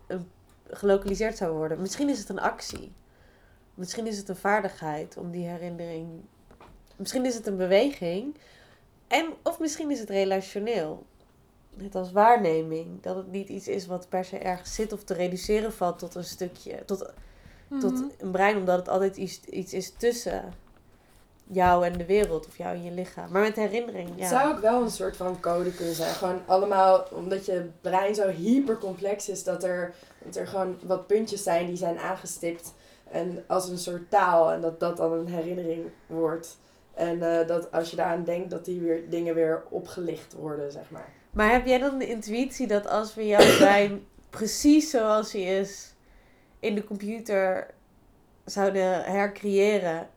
gelokaliseerd 0.70 1.36
zou 1.36 1.52
worden. 1.52 1.80
Misschien 1.80 2.08
is 2.08 2.18
het 2.18 2.28
een 2.28 2.40
actie. 2.40 2.92
Misschien 3.74 4.06
is 4.06 4.18
het 4.18 4.28
een 4.28 4.36
vaardigheid 4.36 5.16
om 5.16 5.30
die 5.30 5.48
herinnering. 5.48 6.08
Misschien 6.96 7.24
is 7.26 7.34
het 7.34 7.46
een 7.46 7.56
beweging. 7.56 8.36
En, 9.08 9.26
of 9.42 9.58
misschien 9.58 9.90
is 9.90 10.00
het 10.00 10.10
relationeel. 10.10 11.06
Net 11.74 11.94
als 11.94 12.12
waarneming. 12.12 13.02
Dat 13.02 13.16
het 13.16 13.30
niet 13.30 13.48
iets 13.48 13.68
is 13.68 13.86
wat 13.86 14.08
per 14.08 14.24
se 14.24 14.38
ergens 14.38 14.74
zit 14.74 14.92
of 14.92 15.04
te 15.04 15.14
reduceren 15.14 15.72
valt 15.72 15.98
tot 15.98 16.14
een 16.14 16.24
stukje. 16.24 16.84
Tot, 16.84 17.12
tot 17.80 17.92
Mhm. 17.92 18.04
een 18.18 18.30
brein, 18.30 18.56
omdat 18.56 18.78
het 18.78 18.88
altijd 18.88 19.16
iets, 19.16 19.40
iets 19.44 19.72
is 19.72 19.92
tussen 19.92 20.54
jou 21.46 21.84
en 21.86 21.92
de 21.98 22.04
wereld 22.06 22.46
of 22.46 22.56
jou 22.56 22.74
en 22.76 22.82
je 22.84 22.90
lichaam. 22.90 23.32
Maar 23.32 23.42
met 23.42 23.56
herinnering, 23.56 24.08
ja. 24.08 24.20
Het 24.20 24.28
zou 24.28 24.54
ook 24.54 24.60
wel 24.60 24.82
een 24.82 24.90
soort 24.90 25.16
van 25.16 25.40
code 25.40 25.74
kunnen 25.74 25.94
zijn. 25.94 26.14
Gewoon 26.14 26.40
allemaal, 26.46 27.06
omdat 27.12 27.46
je 27.46 27.68
brein 27.80 28.14
zo 28.14 28.28
hypercomplex 28.28 29.28
is, 29.28 29.44
dat 29.44 29.64
er, 29.64 29.94
dat 30.24 30.36
er 30.36 30.46
gewoon 30.46 30.78
wat 30.82 31.06
puntjes 31.06 31.42
zijn 31.42 31.66
die 31.66 31.76
zijn 31.76 31.98
aangestipt. 31.98 32.74
En 33.10 33.44
als 33.46 33.68
een 33.68 33.78
soort 33.78 34.10
taal. 34.10 34.52
En 34.52 34.60
dat 34.60 34.80
dat 34.80 34.96
dan 34.96 35.12
een 35.12 35.28
herinnering 35.28 35.84
wordt. 36.06 36.58
En 37.00 37.22
eh, 37.22 37.46
dat 37.46 37.72
als 37.72 37.90
je 37.90 37.96
daaraan 37.96 38.24
denkt, 38.24 38.50
dat 38.50 38.64
die 38.64 38.80
weer, 38.80 39.10
dingen 39.10 39.34
weer 39.34 39.62
opgelicht 39.68 40.32
worden, 40.32 40.72
zeg 40.72 40.90
maar. 40.90 41.08
Maar 41.30 41.52
heb 41.52 41.66
jij 41.66 41.78
dan 41.78 41.98
de 41.98 42.06
intuïtie 42.06 42.66
dat 42.66 42.88
als 42.88 43.14
we 43.14 43.26
jouw 43.26 43.56
brein 43.56 44.06
precies 44.30 44.90
zoals 44.90 45.32
hij 45.32 45.42
is 45.42 45.94
in 46.58 46.74
de 46.74 46.84
computer 46.84 47.66
zouden 48.44 49.04
hercreëren, 49.04 50.08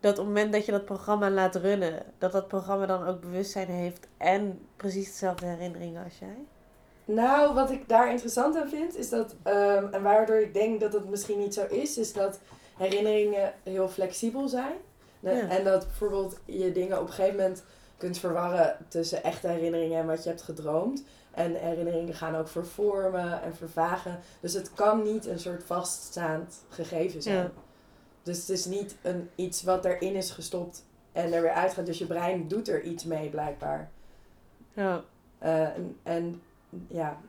dat 0.00 0.18
op 0.18 0.24
het 0.24 0.26
moment 0.26 0.52
dat 0.52 0.66
je 0.66 0.72
dat 0.72 0.84
programma 0.84 1.30
laat 1.30 1.56
runnen, 1.56 2.02
dat 2.18 2.32
dat 2.32 2.48
programma 2.48 2.86
dan 2.86 3.06
ook 3.06 3.20
bewustzijn 3.20 3.68
heeft 3.68 4.08
en 4.16 4.66
precies 4.76 5.06
dezelfde 5.06 5.46
herinneringen 5.46 6.04
als 6.04 6.18
jij? 6.18 6.36
Nou, 7.04 7.54
wat 7.54 7.70
ik 7.70 7.88
daar 7.88 8.10
interessant 8.10 8.56
aan 8.56 8.68
vind, 8.68 8.96
is 8.96 9.08
dat, 9.08 9.34
ehm, 9.42 9.86
en 9.90 10.02
waardoor 10.02 10.40
ik 10.40 10.54
denk 10.54 10.80
dat 10.80 10.92
het 10.92 11.08
misschien 11.08 11.38
niet 11.38 11.54
zo 11.54 11.66
is, 11.66 11.98
is 11.98 12.12
dat 12.12 12.38
herinneringen 12.76 13.52
heel 13.62 13.88
flexibel 13.88 14.48
zijn. 14.48 14.74
Ja. 15.20 15.48
En 15.48 15.64
dat 15.64 15.86
bijvoorbeeld 15.86 16.38
je 16.44 16.72
dingen 16.72 17.00
op 17.00 17.06
een 17.06 17.12
gegeven 17.12 17.36
moment 17.36 17.64
kunt 17.96 18.18
verwarren 18.18 18.76
tussen 18.88 19.22
echte 19.22 19.48
herinneringen 19.48 19.98
en 19.98 20.06
wat 20.06 20.22
je 20.22 20.28
hebt 20.28 20.42
gedroomd. 20.42 21.04
En 21.30 21.54
herinneringen 21.54 22.14
gaan 22.14 22.36
ook 22.36 22.48
vervormen 22.48 23.42
en 23.42 23.54
vervagen. 23.54 24.18
Dus 24.40 24.52
het 24.52 24.74
kan 24.74 25.02
niet 25.02 25.26
een 25.26 25.38
soort 25.38 25.64
vaststaand 25.64 26.64
gegeven 26.68 27.22
zijn. 27.22 27.36
Ja. 27.36 27.50
Dus 28.22 28.38
het 28.38 28.48
is 28.48 28.64
niet 28.64 28.96
een, 29.02 29.30
iets 29.34 29.62
wat 29.62 29.84
erin 29.84 30.14
is 30.14 30.30
gestopt 30.30 30.84
en 31.12 31.32
er 31.32 31.42
weer 31.42 31.52
uitgaat. 31.52 31.86
Dus 31.86 31.98
je 31.98 32.06
brein 32.06 32.48
doet 32.48 32.68
er 32.68 32.82
iets 32.82 33.04
mee 33.04 33.28
blijkbaar. 33.28 33.90
Ja. 34.72 35.04
Eh, 35.38 35.62
en, 35.62 35.96
en 36.02 36.42
ja, 36.88 37.20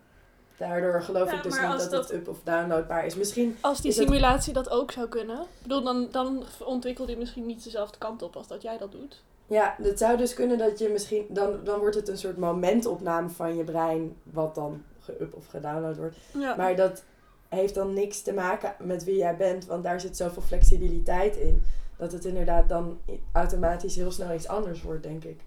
daardoor 0.62 1.02
geloof 1.02 1.32
Ja, 1.32 1.38
ik 1.38 1.44
dus 1.44 1.60
niet 1.60 1.70
dat, 1.72 1.92
dat- 1.92 2.10
het 2.10 2.12
up- 2.12 2.28
of 2.28 2.38
downloadbaar 2.44 3.06
is. 3.06 3.16
Misschien 3.16 3.58
Als 3.62 3.82
die 3.82 3.92
het- 3.92 4.02
simulatie 4.02 4.54
dat 4.54 4.70
ook 4.70 4.92
zou 4.92 5.08
kunnen, 5.08 5.42
ik 5.42 5.62
bedoel, 5.62 5.84
dan, 5.84 6.08
dan 6.12 6.44
ontwikkelt 6.60 7.08
hij 7.08 7.18
misschien 7.18 7.46
niet 7.46 7.64
dezelfde 7.64 7.98
kant 7.98 8.22
op 8.22 8.36
als 8.36 8.48
dat 8.48 8.62
jij 8.62 8.78
dat 8.78 8.92
doet. 8.92 9.22
Ja, 9.48 9.76
het 9.82 9.98
zou 10.00 10.18
dus 10.18 10.34
kunnen 10.34 10.58
dat 10.58 10.80
je 10.80 10.90
misschien... 10.90 11.26
Dan, 11.30 11.60
dan 11.64 11.80
wordt 11.80 11.96
het 11.96 12.08
een 12.08 12.18
soort 12.18 12.38
momentopname 12.38 13.30
van 13.30 13.56
je 13.58 13.64
brein... 13.64 14.16
wat 14.24 14.56
dan 14.56 14.84
geüp 15.12 15.34
of 15.34 15.48
gedownload 15.48 15.98
wordt. 15.98 16.16
Ja. 16.34 16.56
Maar 16.56 16.76
dat 16.76 17.04
heeft 17.50 17.74
dan 17.76 17.94
niks 17.94 18.22
te 18.22 18.34
maken 18.34 18.76
met 18.80 19.04
wie 19.04 19.18
jij 19.18 19.36
bent... 19.36 19.66
want 19.66 19.84
daar 19.84 20.00
zit 20.02 20.18
zoveel 20.18 20.42
flexibiliteit 20.42 21.36
in... 21.36 21.64
dat 21.98 22.12
het 22.12 22.26
inderdaad 22.26 22.70
dan 22.70 23.00
automatisch 23.32 23.96
heel 23.96 24.12
snel 24.12 24.34
iets 24.34 24.48
anders 24.48 24.82
wordt, 24.82 25.04
denk 25.04 25.24
ik. 25.24 25.40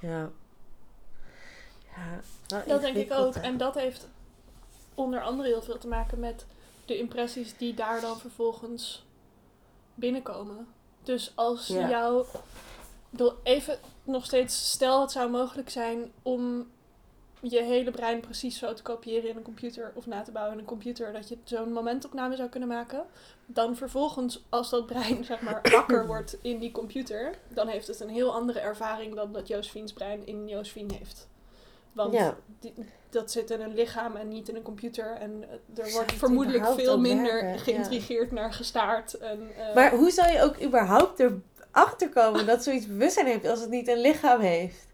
Ja. 0.00 0.30
Ja, 1.96 2.20
wel 2.48 2.62
Dat 2.66 2.80
denk 2.80 2.96
ik 2.96 3.12
ook. 3.12 3.34
En 3.34 3.56
dat 3.56 3.74
heeft 3.74 4.08
onder 4.96 5.22
andere 5.22 5.48
heel 5.48 5.62
veel 5.62 5.78
te 5.78 5.88
maken 5.88 6.20
met 6.20 6.46
de 6.84 6.98
impressies 6.98 7.56
die 7.56 7.74
daar 7.74 8.00
dan 8.00 8.18
vervolgens 8.18 9.04
binnenkomen. 9.94 10.66
Dus 11.02 11.32
als 11.34 11.66
Ja. 11.66 11.88
jou. 11.88 12.26
Even 13.42 13.78
nog 14.04 14.24
steeds, 14.24 14.70
stel 14.70 15.00
het 15.00 15.10
zou 15.10 15.30
mogelijk 15.30 15.70
zijn 15.70 16.12
om 16.22 16.70
je 17.40 17.62
hele 17.62 17.90
brein 17.90 18.20
precies 18.20 18.58
zo 18.58 18.72
te 18.72 18.82
kopiëren 18.82 19.30
in 19.30 19.36
een 19.36 19.42
computer 19.42 19.92
of 19.94 20.06
na 20.06 20.22
te 20.22 20.30
bouwen 20.32 20.52
in 20.54 20.58
een 20.60 20.66
computer, 20.66 21.12
dat 21.12 21.28
je 21.28 21.38
zo'n 21.44 21.72
momentopname 21.72 22.36
zou 22.36 22.48
kunnen 22.48 22.68
maken. 22.68 23.04
Dan 23.46 23.76
vervolgens, 23.76 24.44
als 24.48 24.70
dat 24.70 24.86
brein 24.86 25.24
zeg 25.24 25.40
maar 25.40 25.60
wakker 25.72 26.06
wordt 26.06 26.36
in 26.42 26.58
die 26.58 26.70
computer, 26.72 27.38
dan 27.48 27.68
heeft 27.68 27.86
het 27.86 28.00
een 28.00 28.08
heel 28.08 28.32
andere 28.34 28.58
ervaring 28.60 29.14
dan 29.14 29.32
dat 29.32 29.48
Josephine's 29.48 29.92
brein 29.92 30.26
in 30.26 30.48
Josephine 30.48 30.94
heeft. 30.94 31.28
Want 31.92 32.12
Ja. 32.12 32.36
die- 32.60 32.74
dat 33.10 33.30
zit 33.30 33.50
in 33.50 33.60
een 33.60 33.74
lichaam 33.74 34.16
en 34.16 34.28
niet 34.28 34.48
in 34.48 34.56
een 34.56 34.62
computer. 34.62 35.16
En 35.20 35.44
eh, 35.74 35.84
er 35.84 35.92
wordt 35.92 36.12
vermoedelijk 36.12 36.66
veel 36.66 36.92
ook 36.92 37.00
minder 37.00 37.32
werken? 37.32 37.48
Ja. 37.52 37.58
geïntrigeerd 37.58 38.32
naar 38.32 38.52
gestaard. 38.52 39.14
En, 39.14 39.48
eh, 39.56 39.74
Maar 39.74 39.90
hoe 39.94 40.10
zou 40.10 40.32
je 40.32 40.42
ook 40.42 40.62
überhaupt 40.62 41.20
erachter 41.20 42.08
komen 42.08 42.46
dat 42.46 42.62
zoiets 42.62 42.86
bewustzijn 42.86 43.26
heeft 43.26 43.46
als 43.46 43.60
het 43.60 43.70
niet 43.70 43.88
een 43.88 44.00
lichaam 44.00 44.40
heeft? 44.40 44.86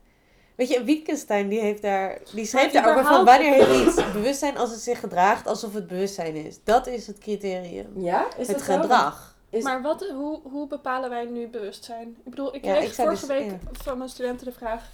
Weet 0.57 0.69
je, 0.69 0.85
Wittgenstein 0.85 1.49
die 1.49 1.61
heeft 1.61 1.83
daar, 1.83 2.19
die 2.35 2.45
schreef 2.47 2.73
Maar 2.73 2.83
daarover 2.83 3.05
van 3.13 3.25
wanneer 3.25 3.53
heeft 3.53 3.87
iets 3.87 4.13
bewustzijn 4.13 4.57
als 4.57 4.71
het 4.71 4.81
zich 4.81 5.01
gedraagt 5.01 5.47
alsof 5.47 5.75
het 5.75 5.87
bewustzijn 5.87 6.35
is. 6.35 6.59
Dat 6.65 6.87
is 6.87 7.07
het 7.07 7.19
criterium. 7.19 8.01
Ja? 8.01 8.27
Is 8.37 8.47
het 8.49 8.59
dat 8.59 8.67
gedrag. 8.67 9.37
Is- 9.51 9.63
Maar 9.65 9.83
wat, 9.83 10.07
hoe, 10.09 10.41
hoe 10.43 10.67
bepalen 10.67 11.11
wij 11.11 11.25
nu 11.25 11.49
bewustzijn? 11.49 12.09
Ik 12.25 12.31
bedoel, 12.31 12.55
ik 12.55 12.65
Ja, 12.65 12.75
kreeg 12.75 12.89
ik 12.89 12.95
vorige 12.95 13.27
dus- 13.27 13.37
week 13.37 13.53
van 13.73 13.99
mijn 13.99 14.11
studenten 14.11 14.47
de 14.47 14.53
vraag... 14.53 14.85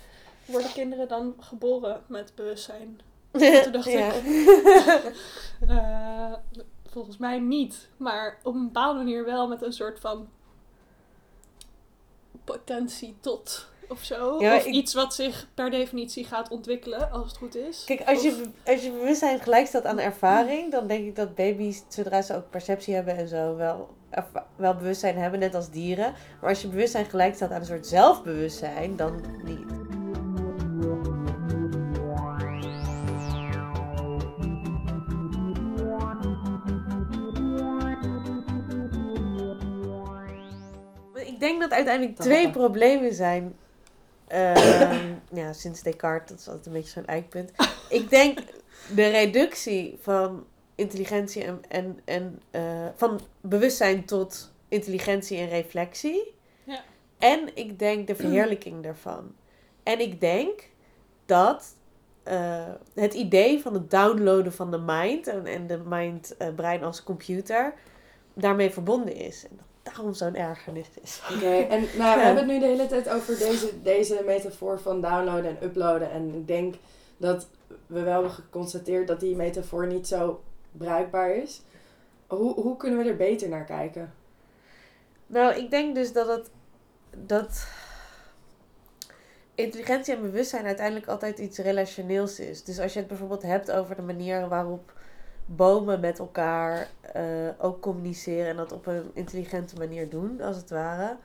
worden 0.45 0.73
kinderen 0.73 1.09
dan 1.09 1.35
geboren 1.41 2.03
met 2.07 2.33
bewustzijn? 2.35 3.01
En 3.33 3.63
toen 3.63 3.73
dacht 3.73 3.87
ik, 3.87 4.13
eh, 5.69 6.33
volgens 6.91 7.17
mij 7.17 7.39
niet. 7.39 7.89
Maar 7.97 8.39
op 8.43 8.55
een 8.55 8.65
bepaalde 8.65 8.99
manier 8.99 9.25
wel 9.25 9.49
met 9.49 9.63
een 9.63 9.73
soort 9.73 10.01
van 10.01 10.29
potentie 12.45 13.17
tot 13.21 13.67
of 13.89 14.03
zo. 14.05 14.37
Ja, 14.41 14.57
of 14.57 14.65
ik- 14.67 14.73
iets 14.75 14.95
wat 14.95 15.15
zich 15.15 15.47
per 15.55 15.71
definitie 15.71 16.25
gaat 16.25 16.49
ontwikkelen, 16.51 17.11
als 17.13 17.27
het 17.29 17.37
goed 17.37 17.57
is. 17.57 17.85
Kijk, 17.85 18.01
als 18.09 18.19
Of- 18.19 18.25
je, 18.25 18.51
als 18.67 18.83
je 18.83 18.91
bewustzijn 18.91 19.41
gelijk 19.41 19.67
staat 19.67 19.85
aan 19.85 19.99
ervaring, 19.99 20.71
dan 20.73 20.87
denk 20.87 21.07
ik 21.07 21.17
dat 21.17 21.35
baby's, 21.35 21.83
zodra 21.89 22.23
ze 22.23 22.35
ook 22.37 22.51
perceptie 22.51 22.95
hebben 22.95 23.17
en 23.17 23.29
zo, 23.29 23.57
wel, 23.57 23.89
wel 24.57 24.75
bewustzijn 24.75 25.17
hebben, 25.17 25.41
net 25.41 25.55
als 25.55 25.71
dieren. 25.71 26.15
Maar 26.41 26.51
als 26.51 26.63
je 26.63 26.69
bewustzijn 26.69 27.05
gelijk 27.05 27.35
staat 27.35 27.51
aan 27.51 27.61
een 27.61 27.67
soort 27.67 27.87
zelfbewustzijn, 27.87 28.97
dan 28.97 29.21
niet. 29.45 29.78
Dat 41.79 41.87
uiteindelijk 41.87 42.21
twee 42.21 42.51
problemen 42.51 43.15
zijn. 43.15 43.57
Ehm, 44.27 45.15
ja, 45.41 45.53
sinds 45.53 45.83
Descartes, 45.83 46.29
dat 46.29 46.39
is 46.39 46.49
altijd 46.49 46.67
een 46.67 46.73
beetje 46.73 46.91
zo'n 46.91 47.07
eikpunt. 47.07 47.51
Ik 47.89 48.11
denk 48.11 48.39
de 48.95 49.09
reductie 49.09 49.99
van 50.01 50.47
intelligentie 50.75 51.45
en, 51.45 51.61
en, 51.69 52.01
en 52.05 52.43
eh, 52.51 52.87
van 52.97 53.21
bewustzijn 53.41 54.05
tot 54.05 54.53
intelligentie 54.69 55.39
en 55.39 55.49
reflectie. 55.49 56.35
Ja. 56.65 56.83
En 57.19 57.57
ik 57.57 57.79
denk 57.79 58.07
de 58.07 58.15
verheerlijking 58.15 58.83
daarvan. 58.85 59.35
En 59.83 60.01
ik 60.01 60.21
denk 60.21 60.69
dat 61.27 61.75
eh, 62.23 62.65
het 62.95 63.15
idee 63.15 63.61
van 63.61 63.75
het 63.75 63.91
downloaden 63.91 64.53
van 64.53 64.71
de 64.71 64.79
mind 64.79 65.27
en, 65.27 65.47
en 65.47 65.67
de 65.67 65.79
mind 65.85 66.37
eh, 66.37 66.49
brein 66.55 66.83
als 66.83 67.03
computer 67.03 67.75
daarmee 68.35 68.71
verbonden 68.71 69.15
is. 69.15 69.45
En 69.45 69.57
dat 69.57 69.67
daarom 69.89 70.15
zo'n 70.15 70.35
ergernis 70.35 70.89
is. 71.03 71.21
Oké, 71.35 71.51
en 71.51 71.81
nou, 71.97 72.19
we 72.19 72.25
hebben 72.25 72.45
het 72.45 72.53
nu 72.53 72.59
de 72.59 72.67
hele 72.67 72.87
tijd 72.87 73.09
over 73.09 73.39
deze, 73.39 73.83
deze 73.83 74.23
metafoor 74.27 74.81
van 74.81 75.01
downloaden 75.01 75.51
en 75.51 75.65
uploaden. 75.65 76.11
En 76.11 76.35
ik 76.35 76.47
denk 76.47 76.75
dat 77.17 77.47
we 77.87 78.01
wel 78.01 78.13
hebben 78.13 78.31
geconstateerd 78.31 79.09
dat 79.09 79.21
die 79.21 79.37
metafoor 79.37 79.87
niet 79.87 80.07
zo 80.09 80.43
bruikbaar 80.73 81.35
is. 81.35 81.63
Hoe, 82.27 82.55
hoe 82.55 82.77
kunnen 82.77 82.99
we 82.99 83.11
er 83.11 83.17
beter 83.17 83.49
naar 83.49 83.65
kijken? 83.65 84.13
Nou, 85.27 85.55
ik 85.55 85.71
denk 85.71 85.95
dus 85.95 86.13
dat 86.13 86.29
het. 86.29 86.51
dat. 87.11 87.67
intelligentie 89.55 90.15
en 90.15 90.21
bewustzijn 90.23 90.67
uiteindelijk 90.67 91.07
altijd 91.07 91.39
iets 91.39 91.59
relationeels 91.59 92.41
is. 92.41 92.65
Dus 92.65 92.79
als 92.79 92.93
je 92.93 92.99
het 92.99 93.09
bijvoorbeeld 93.09 93.43
hebt 93.43 93.71
over 93.71 93.97
de 93.97 94.03
manier 94.03 94.49
waarop 94.49 94.93
bomen 95.57 96.01
met 96.01 96.19
elkaar 96.19 96.89
eh, 97.13 97.49
ook 97.59 97.81
communiceren 97.81 98.47
en 98.47 98.57
dat 98.57 98.73
op 98.73 98.87
een 98.87 99.11
intelligente 99.15 99.77
manier 99.77 100.11
doen, 100.11 100.41
als 100.41 100.57
het 100.57 100.71
ware. 100.71 101.17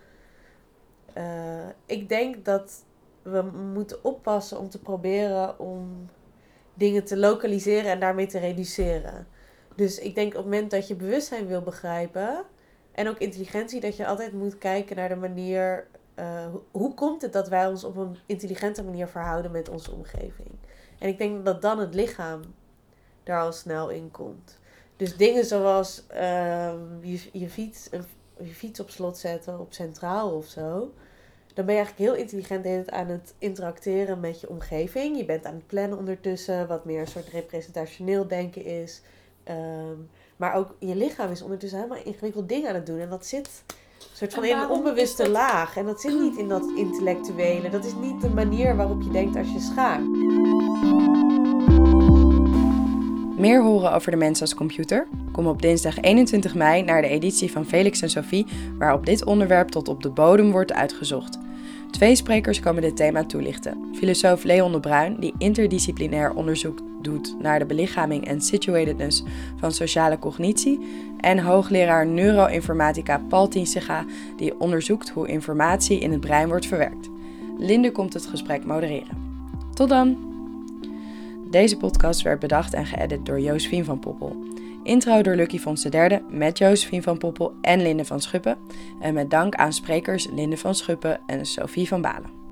Eh, 1.13 1.67
ik 1.85 2.09
denk 2.09 2.45
dat 2.45 2.83
we 3.21 3.41
moeten 3.73 4.03
oppassen 4.03 4.59
om 4.59 4.69
te 4.69 4.79
proberen 4.79 5.59
om 5.59 6.09
dingen 6.73 7.03
te 7.03 7.17
lokaliseren 7.17 7.91
en 7.91 7.99
daarmee 7.99 8.27
te 8.27 8.39
reduceren. 8.39 9.27
Dus 9.75 9.99
ik 9.99 10.15
denk 10.15 10.27
op 10.27 10.35
het 10.35 10.43
moment 10.43 10.71
dat 10.71 10.87
je 10.87 10.95
bewustzijn 10.95 11.47
wil 11.47 11.61
begrijpen, 11.61 12.43
en 12.91 13.07
ook 13.07 13.17
intelligentie, 13.17 13.79
dat 13.79 13.97
je 13.97 14.07
altijd 14.07 14.33
moet 14.33 14.57
kijken 14.57 14.95
naar 14.95 15.09
de 15.09 15.15
manier. 15.15 15.87
hoe, 16.51 16.61
hoe 16.71 16.93
komt 16.93 17.21
het 17.21 17.33
dat 17.33 17.49
wij 17.49 17.67
ons 17.67 17.83
op 17.83 17.97
een 17.97 18.17
intelligente 18.25 18.83
manier 18.83 19.07
verhouden 19.07 19.51
met 19.51 19.69
onze 19.69 19.91
omgeving? 19.91 20.49
En 20.99 21.07
ik 21.07 21.17
denk 21.17 21.45
dat 21.45 21.61
dan 21.61 21.79
het 21.79 21.93
lichaam 21.93 22.41
daar 23.23 23.41
al 23.41 23.51
snel 23.51 23.89
in 23.89 24.11
komt. 24.11 24.59
Dus 24.97 25.17
dingen 25.17 25.45
zoals 25.45 26.03
ehm, 26.07 26.77
je, 27.01 27.19
je, 27.31 27.49
fiets, 27.49 27.89
je 28.37 28.53
fiets 28.53 28.79
op 28.79 28.89
slot 28.89 29.17
zetten, 29.17 29.59
op 29.59 29.73
centraal 29.73 30.31
of 30.31 30.45
zo. 30.45 30.93
Dan 31.53 31.65
ben 31.65 31.75
je 31.75 31.81
eigenlijk 31.81 32.11
heel 32.11 32.21
intelligent 32.21 32.91
aan 32.91 33.07
het 33.07 33.33
interacteren 33.37 34.19
met 34.19 34.41
je 34.41 34.49
omgeving. 34.49 35.17
Je 35.17 35.25
bent 35.25 35.45
aan 35.45 35.53
het 35.53 35.67
plannen 35.67 35.97
ondertussen, 35.97 36.67
wat 36.67 36.85
meer 36.85 36.99
een 36.99 37.07
soort 37.07 37.27
representationeel 37.27 38.27
denken 38.27 38.65
is. 38.65 39.01
Ehm, 39.43 39.97
maar 40.37 40.55
ook 40.55 40.75
je 40.79 40.95
lichaam 40.95 41.31
is 41.31 41.41
ondertussen 41.41 41.79
helemaal 41.79 42.03
ingewikkeld 42.03 42.49
dingen 42.49 42.69
aan 42.69 42.75
het 42.75 42.85
doen. 42.85 42.99
En 42.99 43.09
dat 43.09 43.25
zit 43.25 43.63
een 43.67 43.75
soort 44.13 44.33
van 44.33 44.45
in 44.45 44.57
een 44.57 44.69
onbewuste 44.69 45.23
dat- 45.23 45.31
laag. 45.31 45.77
En 45.77 45.85
dat 45.85 46.01
zit 46.01 46.19
niet 46.19 46.37
in 46.37 46.47
dat 46.47 46.63
intellectuele. 46.75 47.69
Dat 47.69 47.85
is 47.85 47.93
niet 47.95 48.21
de 48.21 48.29
manier 48.29 48.75
waarop 48.75 49.01
je 49.01 49.11
denkt 49.11 49.35
als 49.35 49.51
je 49.51 49.59
schaamt. 49.59 51.22
Meer 53.43 53.61
horen 53.61 53.93
over 53.93 54.11
de 54.11 54.17
mens 54.17 54.41
als 54.41 54.53
computer? 54.53 55.07
Kom 55.31 55.47
op 55.47 55.61
dinsdag 55.61 55.99
21 55.99 56.55
mei 56.55 56.83
naar 56.83 57.01
de 57.01 57.07
editie 57.07 57.51
van 57.51 57.65
Felix 57.65 58.01
en 58.01 58.09
Sophie, 58.09 58.45
waarop 58.77 59.05
dit 59.05 59.25
onderwerp 59.25 59.69
tot 59.69 59.87
op 59.87 60.03
de 60.03 60.09
bodem 60.09 60.51
wordt 60.51 60.73
uitgezocht. 60.73 61.39
Twee 61.91 62.15
sprekers 62.15 62.59
komen 62.59 62.81
dit 62.81 62.95
thema 62.95 63.25
toelichten. 63.25 63.77
Filosoof 63.93 64.43
Leon 64.43 64.71
de 64.71 64.79
Bruin, 64.79 65.19
die 65.19 65.33
interdisciplinair 65.37 66.33
onderzoek 66.33 66.79
doet 67.01 67.35
naar 67.41 67.59
de 67.59 67.65
belichaming 67.65 68.27
en 68.27 68.41
situatedness 68.41 69.23
van 69.55 69.71
sociale 69.71 70.19
cognitie. 70.19 70.79
En 71.19 71.39
hoogleraar 71.39 72.07
neuroinformatica 72.07 73.21
Paul 73.29 73.47
Tiensega, 73.47 74.05
die 74.37 74.59
onderzoekt 74.59 75.09
hoe 75.09 75.27
informatie 75.27 75.99
in 75.99 76.11
het 76.11 76.21
brein 76.21 76.47
wordt 76.47 76.65
verwerkt. 76.65 77.09
Linde 77.57 77.91
komt 77.91 78.13
het 78.13 78.25
gesprek 78.25 78.65
modereren. 78.65 79.41
Tot 79.73 79.89
dan! 79.89 80.32
Deze 81.53 81.77
podcast 81.77 82.21
werd 82.21 82.39
bedacht 82.39 82.73
en 82.73 82.85
geëdit 82.85 83.25
door 83.25 83.39
Josephine 83.39 83.83
van 83.83 83.99
Poppel. 83.99 84.35
Intro 84.83 85.21
door 85.21 85.35
Lucky 85.35 85.59
Fons 85.59 85.85
III 85.85 86.21
met 86.29 86.57
Josephine 86.57 87.01
van 87.01 87.17
Poppel 87.17 87.53
en 87.61 87.81
Linde 87.81 88.05
van 88.05 88.21
Schuppen. 88.21 88.57
En 88.99 89.13
met 89.13 89.29
dank 89.29 89.55
aan 89.55 89.73
sprekers 89.73 90.27
Linde 90.27 90.57
van 90.57 90.75
Schuppen 90.75 91.19
en 91.25 91.45
Sophie 91.45 91.87
van 91.87 92.01
Balen. 92.01 92.42